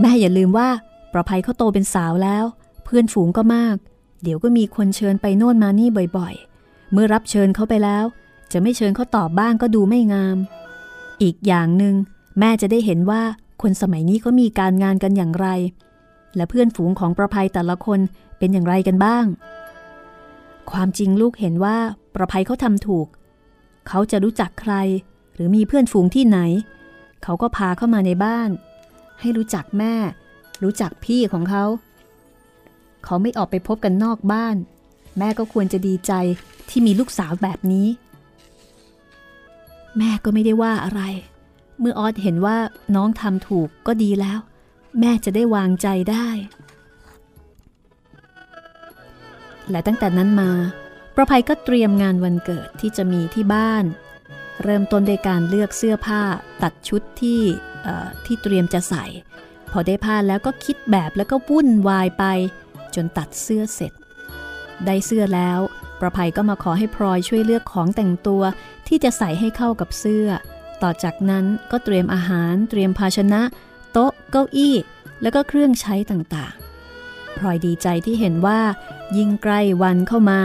[0.00, 0.68] แม่อย่าลืมว่า
[1.12, 2.44] ประภัยเขาโตเป็นสาวแล้ว
[2.84, 3.76] เพื่อนฝูงก็มาก
[4.22, 5.88] เดี๋ยวก็มีคนเชิญไปโน่นมานี่
[6.18, 8.04] บ่อยๆ เมื่อรับเชิญเขาไปแล้ว
[8.52, 10.36] จะไม่เชิญเขาตอบบ้างก็ดูไม่งาม
[11.22, 11.94] อีกอย่างหนึง่ง
[12.38, 13.22] แม่จะได้เห็นว่า
[13.62, 15.48] คนสมัยนี้เขามีการงานกันอย่างไร
[16.36, 18.00] และเพื่อนฝูงของประภัยแต่ละคน
[18.44, 19.26] เป็นอย่างไรกันบ้าง
[20.70, 21.78] ความจริงลูกเห็นว่า
[22.14, 23.06] ประภัยเขาทำถูก
[23.88, 24.74] เขาจะรู้จักใคร
[25.34, 26.38] หรือมีเพื่อนฝูงที่ไหน
[27.22, 28.50] เขาก็พาเข้ามาในบ้าน
[29.20, 29.94] ให้รู้จักแม่
[30.62, 31.64] รู้จักพี่ของเขา
[33.04, 34.56] เขาไม่ออกไปพบกันนอกบ้าน
[35.18, 36.12] แม่ก็ควรจะดีใจ
[36.68, 37.88] ที่มีลูกสาวแบบนี้
[39.98, 41.02] แม่ก็ไม่ได้ว่าอะไร
[41.80, 42.56] เมื่อออสเห็นว่า
[42.94, 44.38] น้องทำถูกก็ดีแล้ว
[45.00, 46.28] แม่จะได้วางใจได้
[49.70, 50.50] และตั้งแต่นั้นมา
[51.16, 53.84] ประภัยก็เตรียมงานวันเกิดที่จะมีที่บ้าน
[54.62, 56.22] เริ่มต้นโดยการเลือกเสื้อผ้า
[56.62, 57.42] ตัดชุดที่
[58.24, 59.04] ที่เตรียมจะใส่
[59.70, 62.24] พอได้ผ้าแล้วก็คิดแบบแล้วก็วุ่นวายไป
[62.94, 63.92] จนตัดเสื้อเสร็จ
[64.86, 65.58] ได้เสื้อแล้ว
[66.00, 68.42] ประภัยก็มาขอให้พลอยช่วยเลือกของแต่งตัว
[68.88, 70.28] ที่จะใส่ให้เข้ากับเสื้อ
[70.82, 73.42] ต่อจากนั้นก็เตรียมอาหาร เตรียมภาชนะ
[73.92, 74.74] โต๊ะ เก้าอี้
[75.22, 76.63] แล้วก็เครื่องใช้ต่างๆ
[77.38, 78.60] พลอยดีใจที่เห็นว่า
[79.16, 80.40] ยิ่งใกล้วันเข้ามา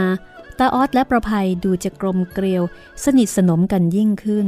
[0.58, 2.62] ตาออสและประภัยดูจะกลมเกลียว
[3.04, 4.46] สนิทสนมกันยิ่งขึ้น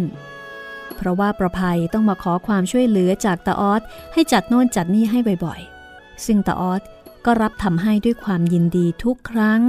[0.97, 3.82] เพราะว่าประภัยต้องมาขอความช่วยเหลือจากตาออส
[4.12, 6.82] ให้จัดโน่นจัดนี่ให้บ่อยๆ ซึ่งตาออส
[7.24, 9.61] ก็รับทำให้ด้วยความยินดีทุกครั้ง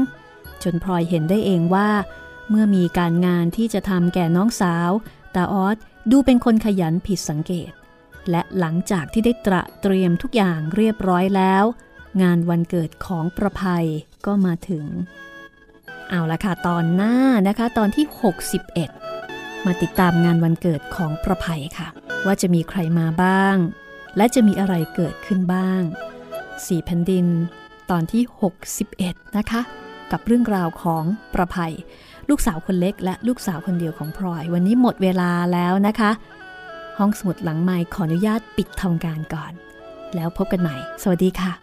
[0.64, 1.90] จนพลอยเห็นได้เองว่า
[2.50, 4.92] เมื่อมีการงานที่จะทำแก่น้องสาว
[5.36, 5.78] ตาออส
[6.12, 7.72] ดูเป็นคนขยันผิดสังเกต
[8.30, 11.64] และหลังจากที่ได้ตระเตรียมทุกอย่างเรียบร้อยแล้ว
[12.22, 13.86] งานวันเกิดของประภัย
[14.26, 14.86] ก็มาถึง
[16.10, 17.16] เอาละค่ะตอนหน้า
[17.48, 18.06] นะคะตอนที่
[18.86, 21.88] 61 มาติดตามงานวันเกิดของประภัยค่ะ
[22.26, 23.56] ว่าจะมีใครมาบ้าง
[24.18, 25.82] และจะมีอะไรเกิดขึ้นบ้าง
[26.66, 27.26] สี่แผ่นดิน
[27.90, 28.24] ตอนที่
[28.80, 29.62] 61 นะคะ
[30.12, 31.04] กับเรื่องราวของ
[31.34, 31.74] ประภัย
[32.30, 36.12] ลูกสาวคนเล็กและลูกสาวคนเดียวของพลอย วันนี้หมดเวลาแล้วนะคะ
[36.98, 39.54] ห้องสมุดหลังไม้ขออนุญาตปิดทำการก่อน
[40.16, 41.63] แล้วพบกันใหม่ สวัสดีค่ะ